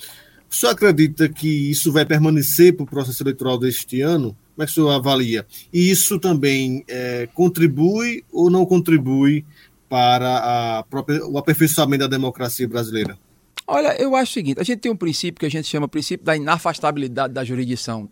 O 0.51 0.55
senhor 0.55 0.73
acredita 0.73 1.29
que 1.29 1.71
isso 1.71 1.93
vai 1.93 2.05
permanecer 2.05 2.75
para 2.75 2.83
o 2.83 2.89
processo 2.89 3.23
eleitoral 3.23 3.57
deste 3.57 4.01
ano? 4.01 4.37
Como 4.61 4.65
é 4.65 4.67
que 4.67 4.73
o 4.73 4.75
senhor 4.75 4.91
avalia? 4.91 5.47
E 5.73 5.91
isso 5.91 6.21
também 6.21 6.85
é, 6.87 7.27
contribui 7.33 8.23
ou 8.31 8.51
não 8.51 8.67
contribui 8.67 9.43
para 9.89 10.85
própria, 10.91 11.25
o 11.27 11.39
aperfeiçoamento 11.39 12.03
da 12.03 12.09
democracia 12.09 12.69
brasileira? 12.69 13.19
Olha, 13.67 13.99
eu 13.99 14.15
acho 14.15 14.33
o 14.33 14.35
seguinte: 14.35 14.61
a 14.61 14.63
gente 14.63 14.81
tem 14.81 14.93
um 14.93 14.97
princípio 14.97 15.41
que 15.41 15.47
a 15.47 15.51
gente 15.51 15.67
chama 15.67 15.89
princípio 15.89 16.27
da 16.27 16.37
inafastabilidade 16.37 17.33
da 17.33 17.43
jurisdição. 17.43 18.07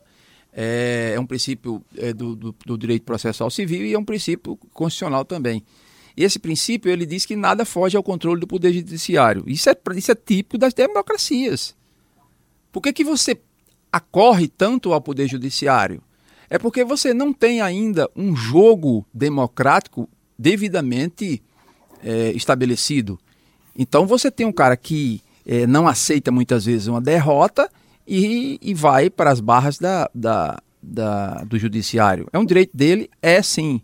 É, 0.51 1.13
é 1.17 1.21
um 1.21 1.27
princípio 1.27 1.85
é, 1.99 2.15
do, 2.15 2.35
do, 2.35 2.57
do, 2.65 2.79
direito 2.79 3.03
processual 3.03 3.51
civil 3.51 3.85
e 3.85 3.93
é 3.93 3.99
um 3.99 4.05
princípio 4.05 4.57
constitucional 4.73 5.27
também. 5.27 5.63
E 6.17 6.25
esse 6.25 6.39
princípio 6.39 6.91
ele 6.91 7.05
diz 7.05 7.27
que 7.27 7.37
nada 7.37 7.67
foge 7.67 7.95
ao 7.95 8.03
controle 8.03 8.41
do 8.41 8.47
poder 8.47 8.73
judiciário. 8.73 9.45
Isso 9.47 9.69
é, 9.69 9.77
isso 9.95 10.11
é 10.11 10.15
típico 10.15 10.57
das 10.57 10.73
democracias. 10.73 11.77
Por 12.73 12.81
que, 12.81 12.91
que 12.91 13.05
você 13.05 13.39
acorre 13.93 14.49
tanto 14.49 14.95
ao 14.95 15.01
poder 15.03 15.29
judiciário? 15.29 16.03
É 16.51 16.59
porque 16.59 16.85
você 16.85 17.13
não 17.13 17.33
tem 17.33 17.61
ainda 17.61 18.09
um 18.17 18.35
jogo 18.35 19.07
democrático 19.13 20.09
devidamente 20.39 21.43
é, 22.03 22.31
estabelecido. 22.31 23.19
Então 23.77 24.07
você 24.07 24.31
tem 24.31 24.47
um 24.47 24.53
cara 24.53 24.77
que 24.77 25.21
é, 25.47 25.67
não 25.67 25.87
aceita 25.87 26.31
muitas 26.31 26.65
vezes 26.65 26.87
uma 26.87 27.01
derrota 27.01 27.71
e, 28.07 28.59
e 28.63 28.75
vai 28.75 29.11
para 29.11 29.31
as 29.31 29.41
barras 29.41 29.79
da, 29.79 30.09
da, 30.15 30.59
da, 30.83 31.45
do 31.45 31.59
judiciário. 31.59 32.27
É 32.33 32.39
um 32.39 32.45
direito 32.45 32.77
dele? 32.77 33.11
É 33.21 33.43
sim. 33.43 33.81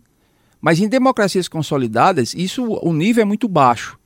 Mas 0.59 0.79
em 0.79 0.87
democracias 0.87 1.47
consolidadas, 1.47 2.33
isso 2.33 2.63
o 2.65 2.91
nível 2.91 3.21
é 3.21 3.25
muito 3.25 3.47
baixo. 3.47 3.99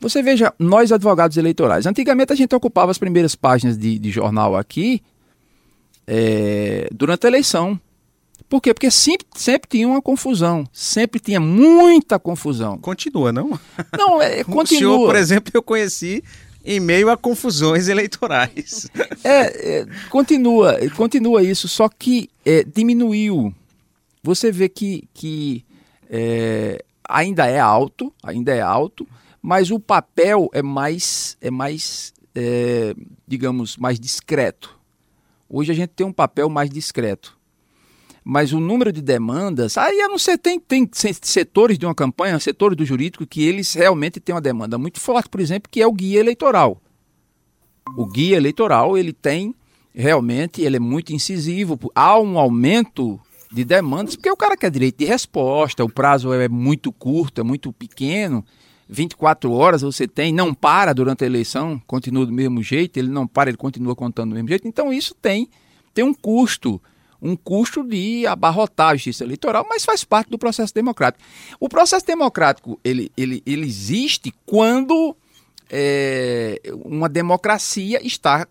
Você 0.00 0.22
veja, 0.22 0.52
nós 0.58 0.92
advogados 0.92 1.36
eleitorais, 1.36 1.86
antigamente 1.86 2.32
a 2.32 2.36
gente 2.36 2.54
ocupava 2.54 2.90
as 2.90 2.98
primeiras 2.98 3.34
páginas 3.34 3.78
de, 3.78 3.98
de 3.98 4.10
jornal 4.10 4.54
aqui 4.54 5.02
é, 6.06 6.88
durante 6.92 7.24
a 7.26 7.28
eleição. 7.28 7.80
Por 8.48 8.60
quê? 8.60 8.72
Porque 8.72 8.90
sempre, 8.90 9.26
sempre 9.36 9.68
tinha 9.68 9.88
uma 9.88 10.02
confusão, 10.02 10.64
sempre 10.72 11.18
tinha 11.18 11.40
muita 11.40 12.18
confusão. 12.18 12.78
Continua, 12.78 13.32
não? 13.32 13.58
Não, 13.96 14.22
é, 14.22 14.44
continua. 14.44 14.64
O 14.64 14.66
senhor, 14.66 15.06
por 15.06 15.16
exemplo, 15.16 15.50
eu 15.54 15.62
conheci 15.62 16.22
em 16.64 16.80
meio 16.80 17.10
a 17.10 17.16
confusões 17.16 17.88
eleitorais. 17.88 18.88
É, 19.24 19.78
é 19.78 19.86
continua, 20.10 20.78
continua 20.96 21.42
isso, 21.42 21.66
só 21.66 21.88
que 21.88 22.28
é, 22.44 22.62
diminuiu. 22.62 23.54
Você 24.22 24.52
vê 24.52 24.68
que, 24.68 25.08
que 25.14 25.64
é, 26.10 26.84
ainda 27.08 27.46
é 27.46 27.58
alto, 27.58 28.12
ainda 28.22 28.54
é 28.54 28.60
alto, 28.60 29.06
mas 29.40 29.70
o 29.70 29.80
papel 29.80 30.50
é 30.52 30.62
mais, 30.62 31.38
é 31.40 31.50
mais 31.50 32.12
é, 32.34 32.94
digamos, 33.26 33.76
mais 33.76 33.98
discreto. 34.00 34.76
Hoje 35.48 35.70
a 35.70 35.74
gente 35.74 35.90
tem 35.90 36.06
um 36.06 36.12
papel 36.12 36.48
mais 36.48 36.68
discreto. 36.68 37.33
Mas 38.24 38.54
o 38.54 38.58
número 38.58 38.90
de 38.90 39.02
demandas, 39.02 39.76
aí 39.76 40.00
a 40.00 40.08
não 40.08 40.16
ser, 40.16 40.38
tem, 40.38 40.58
tem 40.58 40.88
setores 40.92 41.78
de 41.78 41.84
uma 41.84 41.94
campanha, 41.94 42.40
setores 42.40 42.74
do 42.74 42.84
jurídico, 42.84 43.26
que 43.26 43.44
eles 43.44 43.74
realmente 43.74 44.18
têm 44.18 44.34
uma 44.34 44.40
demanda 44.40 44.78
muito 44.78 44.98
forte, 44.98 45.28
por 45.28 45.42
exemplo, 45.42 45.68
que 45.70 45.82
é 45.82 45.86
o 45.86 45.92
guia 45.92 46.20
eleitoral. 46.20 46.80
O 47.98 48.06
guia 48.06 48.38
eleitoral, 48.38 48.96
ele 48.96 49.12
tem, 49.12 49.54
realmente, 49.94 50.62
ele 50.62 50.76
é 50.76 50.80
muito 50.80 51.12
incisivo. 51.12 51.78
Há 51.94 52.18
um 52.18 52.38
aumento 52.38 53.20
de 53.52 53.62
demandas, 53.62 54.16
porque 54.16 54.30
o 54.30 54.36
cara 54.36 54.56
quer 54.56 54.70
direito 54.70 54.98
de 54.98 55.04
resposta, 55.04 55.84
o 55.84 55.88
prazo 55.88 56.32
é 56.32 56.48
muito 56.48 56.90
curto, 56.90 57.42
é 57.42 57.44
muito 57.44 57.72
pequeno, 57.74 58.42
24 58.88 59.52
horas 59.52 59.82
você 59.82 60.08
tem, 60.08 60.32
não 60.32 60.54
para 60.54 60.92
durante 60.92 61.24
a 61.24 61.26
eleição, 61.26 61.80
continua 61.86 62.24
do 62.24 62.32
mesmo 62.32 62.62
jeito, 62.62 62.96
ele 62.96 63.08
não 63.08 63.26
para, 63.26 63.50
ele 63.50 63.56
continua 63.56 63.94
contando 63.94 64.30
do 64.30 64.34
mesmo 64.34 64.48
jeito. 64.48 64.66
Então 64.66 64.92
isso 64.92 65.14
tem, 65.14 65.48
tem 65.92 66.04
um 66.04 66.14
custo, 66.14 66.80
um 67.24 67.34
custo 67.34 67.82
de 67.82 68.26
abarrotar 68.26 68.90
a 68.90 68.94
justiça 68.96 69.24
eleitoral, 69.24 69.66
mas 69.66 69.82
faz 69.82 70.04
parte 70.04 70.28
do 70.28 70.38
processo 70.38 70.74
democrático. 70.74 71.24
O 71.58 71.70
processo 71.70 72.04
democrático 72.04 72.78
ele, 72.84 73.10
ele, 73.16 73.42
ele 73.46 73.66
existe 73.66 74.32
quando 74.44 75.16
é, 75.70 76.60
uma 76.84 77.08
democracia 77.08 77.98
está 78.06 78.46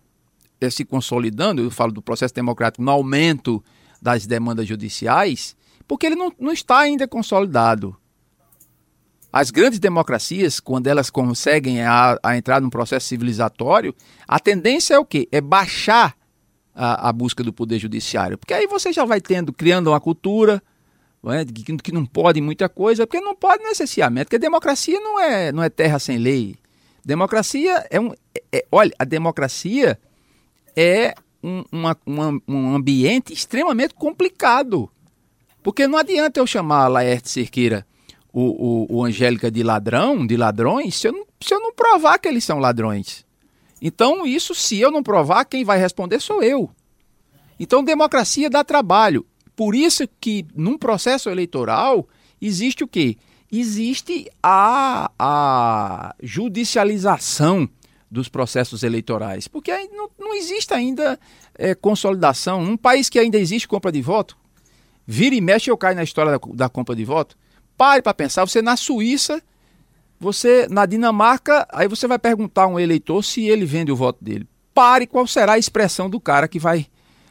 é, 0.60 0.68
se 0.68 0.84
consolidando, 0.84 1.62
eu 1.62 1.70
falo 1.70 1.92
do 1.92 2.02
processo 2.02 2.34
democrático 2.34 2.82
no 2.82 2.90
aumento 2.90 3.62
das 4.02 4.26
demandas 4.26 4.66
judiciais, 4.66 5.56
porque 5.86 6.06
ele 6.06 6.16
não, 6.16 6.32
não 6.36 6.52
está 6.52 6.80
ainda 6.80 7.06
consolidado. 7.06 7.96
As 9.32 9.52
grandes 9.52 9.78
democracias, 9.78 10.58
quando 10.58 10.88
elas 10.88 11.10
conseguem 11.10 11.82
a, 11.82 12.18
a 12.22 12.36
entrar 12.36 12.60
num 12.60 12.70
processo 12.70 13.06
civilizatório, 13.06 13.94
a 14.26 14.40
tendência 14.40 14.94
é 14.94 14.98
o 14.98 15.04
quê? 15.04 15.28
É 15.30 15.40
baixar 15.40 16.16
a, 16.74 17.08
a, 17.08 17.12
busca 17.12 17.42
do 17.42 17.52
poder 17.52 17.78
judiciário. 17.78 18.36
Porque 18.36 18.54
aí 18.54 18.66
você 18.66 18.92
já 18.92 19.04
vai 19.04 19.20
tendo, 19.20 19.52
criando 19.52 19.90
uma 19.90 20.00
cultura 20.00 20.62
é, 21.26 21.44
que, 21.44 21.76
que, 21.76 21.92
não 21.92 22.04
pode 22.04 22.40
muita 22.40 22.68
coisa, 22.68 23.06
porque 23.06 23.20
não 23.20 23.34
pode 23.34 23.62
necessariamente, 23.62 24.26
porque 24.26 24.38
democracia 24.38 24.98
não 25.00 25.20
é, 25.20 25.52
não 25.52 25.62
é 25.62 25.68
terra 25.68 25.98
sem 25.98 26.18
lei. 26.18 26.56
Democracia 27.04 27.86
é 27.90 28.00
um. 28.00 28.12
É, 28.34 28.58
é, 28.58 28.66
olha, 28.72 28.92
a 28.98 29.04
democracia 29.04 29.98
é 30.74 31.14
um, 31.42 31.64
uma, 31.70 31.96
uma, 32.04 32.40
um 32.48 32.74
ambiente 32.74 33.32
extremamente 33.32 33.94
complicado. 33.94 34.90
Porque 35.62 35.86
não 35.86 35.98
adianta 35.98 36.40
eu 36.40 36.46
chamar 36.46 36.84
a 36.84 36.88
Laerte 36.88 37.30
Cerqueira 37.30 37.86
o, 38.34 38.88
o, 38.90 38.96
o 38.96 39.04
Angélica 39.04 39.48
de 39.48 39.62
ladrão, 39.62 40.26
de 40.26 40.36
ladrões, 40.36 40.96
se 40.96 41.06
eu, 41.06 41.12
não, 41.12 41.24
se 41.40 41.54
eu 41.54 41.60
não 41.60 41.72
provar 41.72 42.18
que 42.18 42.26
eles 42.26 42.42
são 42.42 42.58
ladrões. 42.58 43.24
Então, 43.80 44.26
isso, 44.26 44.54
se 44.54 44.78
eu 44.78 44.90
não 44.90 45.02
provar, 45.02 45.44
quem 45.44 45.64
vai 45.64 45.78
responder 45.78 46.20
sou 46.20 46.42
eu. 46.42 46.70
Então, 47.58 47.84
democracia 47.84 48.50
dá 48.50 48.64
trabalho. 48.64 49.26
Por 49.54 49.74
isso 49.74 50.08
que, 50.20 50.46
num 50.54 50.76
processo 50.76 51.30
eleitoral, 51.30 52.08
existe 52.40 52.82
o 52.82 52.88
quê? 52.88 53.16
Existe 53.50 54.28
a, 54.42 55.10
a 55.18 56.14
judicialização 56.22 57.68
dos 58.10 58.28
processos 58.28 58.82
eleitorais. 58.82 59.46
Porque 59.46 59.72
não, 59.92 60.08
não 60.18 60.34
existe 60.34 60.72
ainda 60.72 61.18
é, 61.56 61.74
consolidação. 61.74 62.60
Um 62.60 62.76
país 62.76 63.08
que 63.08 63.18
ainda 63.18 63.38
existe 63.38 63.68
compra 63.68 63.92
de 63.92 64.00
voto, 64.00 64.36
vira 65.06 65.34
e 65.34 65.40
mexe 65.40 65.70
eu 65.70 65.76
caio 65.76 65.96
na 65.96 66.02
história 66.02 66.32
da, 66.32 66.38
da 66.54 66.68
compra 66.68 66.96
de 66.96 67.04
voto. 67.04 67.36
Pare 67.76 68.02
para 68.02 68.14
pensar, 68.14 68.44
você 68.44 68.62
na 68.62 68.76
Suíça, 68.76 69.42
você 70.18 70.66
na 70.70 70.86
Dinamarca, 70.86 71.66
aí 71.72 71.88
você 71.88 72.06
vai 72.06 72.18
perguntar 72.18 72.64
a 72.64 72.68
um 72.68 72.78
eleitor 72.78 73.22
se 73.22 73.44
ele 73.44 73.64
vende 73.64 73.92
o 73.92 73.96
voto 73.96 74.22
dele. 74.22 74.48
Pare, 74.72 75.06
qual 75.06 75.26
será 75.26 75.54
a 75.54 75.58
expressão 75.58 76.08
do 76.08 76.18
cara 76.18 76.48
que 76.48 76.58
vai, 76.58 76.86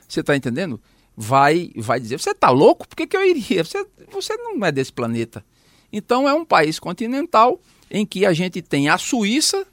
você 0.08 0.22
está 0.22 0.36
entendendo? 0.36 0.80
Vai, 1.15 1.72
vai 1.76 2.00
dizer, 2.00 2.19
você 2.19 2.32
está 2.32 2.50
louco? 2.50 2.88
Por 2.88 2.96
que, 2.96 3.08
que 3.08 3.17
eu 3.17 3.26
iria? 3.26 3.63
Você, 3.63 3.86
você 4.12 4.36
não 4.38 4.65
é 4.65 4.72
desse 4.72 4.91
planeta. 4.91 5.43
Então 5.91 6.28
é 6.28 6.34
um 6.34 6.46
país 6.46 6.80
continental 6.80 7.60
em 7.89 8.06
que 8.06 8.26
a 8.26 8.34
gente 8.34 8.62
tem 8.62 8.89
a 8.89 8.98
Suíça, 8.98 9.65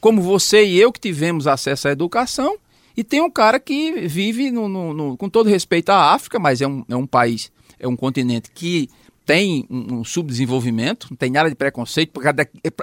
como 0.00 0.20
você 0.20 0.64
e 0.64 0.78
eu 0.78 0.92
que 0.92 1.00
tivemos 1.00 1.46
acesso 1.46 1.88
à 1.88 1.92
educação, 1.92 2.58
e 2.94 3.02
tem 3.02 3.22
um 3.22 3.30
cara 3.30 3.58
que 3.58 4.06
vive, 4.06 4.50
no, 4.50 4.68
no, 4.68 4.92
no, 4.92 5.16
com 5.16 5.28
todo 5.28 5.48
respeito 5.48 5.90
à 5.90 6.12
África, 6.12 6.38
mas 6.38 6.60
é 6.60 6.66
um, 6.66 6.84
é 6.88 6.96
um 6.96 7.06
país, 7.06 7.50
é 7.78 7.88
um 7.88 7.96
continente 7.96 8.50
que 8.50 8.90
tem 9.24 9.66
um, 9.70 10.04
subdesenvolvimento, 10.04 11.06
não 11.10 11.16
tem 11.16 11.30
nada 11.30 11.48
de 11.48 11.54
preconceito, 11.54 12.10
porque 12.10 12.28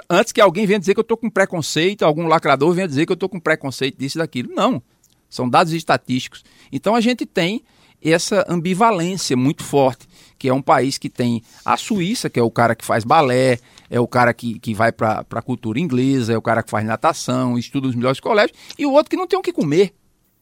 antes 0.08 0.32
que 0.32 0.40
alguém 0.40 0.66
venha 0.66 0.78
dizer 0.78 0.94
que 0.94 1.00
eu 1.00 1.02
estou 1.02 1.16
com 1.16 1.28
preconceito, 1.28 2.02
algum 2.02 2.26
lacrador 2.26 2.72
venha 2.72 2.88
dizer 2.88 3.06
que 3.06 3.12
eu 3.12 3.14
estou 3.14 3.28
com 3.28 3.38
preconceito 3.38 3.98
disso 3.98 4.18
e 4.18 4.20
daquilo. 4.20 4.52
Não, 4.54 4.82
são 5.28 5.48
dados 5.48 5.72
estatísticos. 5.72 6.42
Então 6.72 6.94
a 6.94 7.00
gente 7.00 7.26
tem 7.26 7.62
essa 8.02 8.46
ambivalência 8.48 9.36
muito 9.36 9.62
forte, 9.62 10.08
que 10.38 10.48
é 10.48 10.54
um 10.54 10.62
país 10.62 10.96
que 10.96 11.10
tem 11.10 11.42
a 11.64 11.76
Suíça, 11.76 12.30
que 12.30 12.40
é 12.40 12.42
o 12.42 12.50
cara 12.50 12.74
que 12.74 12.84
faz 12.84 13.04
balé, 13.04 13.58
é 13.90 14.00
o 14.00 14.08
cara 14.08 14.32
que, 14.32 14.58
que 14.58 14.72
vai 14.72 14.90
para 14.90 15.26
a 15.30 15.42
cultura 15.42 15.78
inglesa, 15.78 16.32
é 16.32 16.38
o 16.38 16.42
cara 16.42 16.62
que 16.62 16.70
faz 16.70 16.86
natação, 16.86 17.58
estuda 17.58 17.88
os 17.88 17.94
melhores 17.94 18.18
colégios, 18.18 18.58
e 18.78 18.86
o 18.86 18.92
outro 18.92 19.10
que 19.10 19.16
não 19.16 19.26
tem 19.26 19.38
o 19.38 19.42
que 19.42 19.52
comer. 19.52 19.92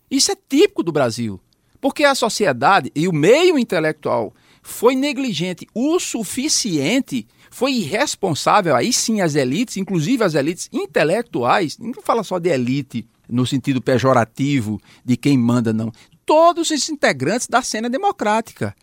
Isso 0.08 0.30
é 0.30 0.36
típico 0.36 0.84
do 0.84 0.92
Brasil, 0.92 1.40
porque 1.80 2.04
a 2.04 2.14
sociedade 2.14 2.92
e 2.94 3.08
o 3.08 3.12
meio 3.12 3.58
intelectual 3.58 4.32
foi 4.62 4.94
negligente 4.94 5.66
o 5.74 5.98
suficiente, 5.98 7.26
foi 7.50 7.72
irresponsável, 7.72 8.74
aí 8.74 8.92
sim 8.92 9.20
as 9.20 9.34
elites, 9.34 9.76
inclusive 9.76 10.22
as 10.22 10.34
elites 10.34 10.68
intelectuais, 10.72 11.78
não 11.78 12.02
fala 12.02 12.22
só 12.22 12.38
de 12.38 12.50
elite 12.50 13.06
no 13.28 13.46
sentido 13.46 13.80
pejorativo 13.80 14.80
de 15.04 15.16
quem 15.16 15.36
manda, 15.36 15.72
não. 15.72 15.92
Todos 16.24 16.70
os 16.70 16.88
integrantes 16.88 17.46
da 17.46 17.62
cena 17.62 17.88
democrática. 17.88 18.74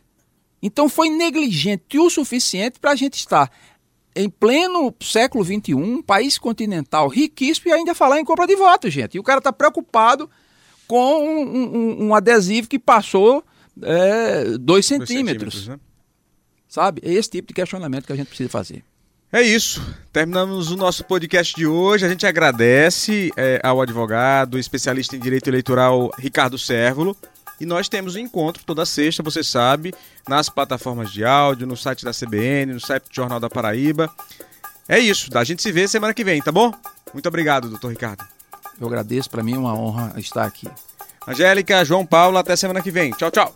Então 0.61 0.89
foi 0.89 1.09
negligente 1.09 1.99
o 1.99 2.09
suficiente 2.09 2.79
para 2.79 2.91
a 2.91 2.95
gente 2.95 3.15
estar 3.15 3.51
em 4.15 4.29
pleno 4.29 4.95
século 5.01 5.43
XXI, 5.43 5.75
um 5.75 6.01
país 6.01 6.37
continental 6.37 7.07
riquíssimo 7.07 7.69
e 7.69 7.73
ainda 7.73 7.93
falar 7.93 8.19
em 8.19 8.23
compra 8.23 8.47
de 8.47 8.55
votos, 8.55 8.93
gente. 8.93 9.15
E 9.15 9.19
o 9.19 9.23
cara 9.23 9.39
está 9.39 9.51
preocupado 9.51 10.29
com 10.87 11.23
um, 11.23 11.43
um, 11.43 12.03
um, 12.05 12.15
adesivo 12.15 12.69
que 12.69 12.79
passou 12.79 13.43
é, 13.81 14.57
dois 14.57 14.85
centímetros. 14.85 15.53
Dois 15.53 15.63
centímetros 15.63 15.67
né? 15.67 15.79
Sabe? 16.67 17.01
É 17.05 17.13
esse 17.13 17.29
tipo 17.29 17.47
de 17.47 17.53
questionamento 17.53 18.05
que 18.05 18.13
a 18.13 18.15
gente 18.15 18.27
precisa 18.27 18.49
fazer. 18.49 18.83
É 19.31 19.41
isso. 19.41 19.81
Terminamos 20.13 20.71
o 20.71 20.77
nosso 20.77 21.03
podcast 21.03 21.55
de 21.55 21.67
hoje. 21.67 22.05
A 22.05 22.09
gente 22.09 22.25
agradece 22.25 23.31
é, 23.35 23.59
ao 23.63 23.81
advogado, 23.81 24.57
especialista 24.57 25.15
em 25.15 25.19
direito 25.19 25.49
eleitoral 25.49 26.11
Ricardo 26.17 26.57
Sérvulo. 26.57 27.15
E 27.59 27.65
nós 27.65 27.87
temos 27.87 28.15
um 28.15 28.19
encontro 28.19 28.63
toda 28.65 28.85
sexta, 28.85 29.23
você 29.23 29.43
sabe, 29.43 29.93
nas 30.27 30.49
plataformas 30.49 31.11
de 31.11 31.23
áudio, 31.23 31.67
no 31.67 31.77
site 31.77 32.03
da 32.03 32.11
CBN, 32.11 32.73
no 32.73 32.79
site 32.79 33.09
do 33.09 33.15
Jornal 33.15 33.39
da 33.39 33.49
Paraíba. 33.49 34.09
É 34.87 34.99
isso. 34.99 35.29
A 35.37 35.43
gente 35.43 35.61
se 35.61 35.71
vê 35.71 35.87
semana 35.87 36.13
que 36.13 36.23
vem, 36.23 36.41
tá 36.41 36.51
bom? 36.51 36.73
Muito 37.13 37.27
obrigado, 37.27 37.69
doutor 37.69 37.89
Ricardo. 37.89 38.25
Eu 38.79 38.87
agradeço, 38.87 39.29
para 39.29 39.41
mim 39.41 39.55
é 39.55 39.57
uma 39.57 39.73
honra 39.73 40.13
estar 40.17 40.43
aqui. 40.43 40.67
Angélica, 41.27 41.83
João 41.83 42.05
Paulo, 42.05 42.37
até 42.37 42.55
semana 42.55 42.81
que 42.81 42.91
vem. 42.91 43.11
Tchau, 43.11 43.31
tchau. 43.31 43.53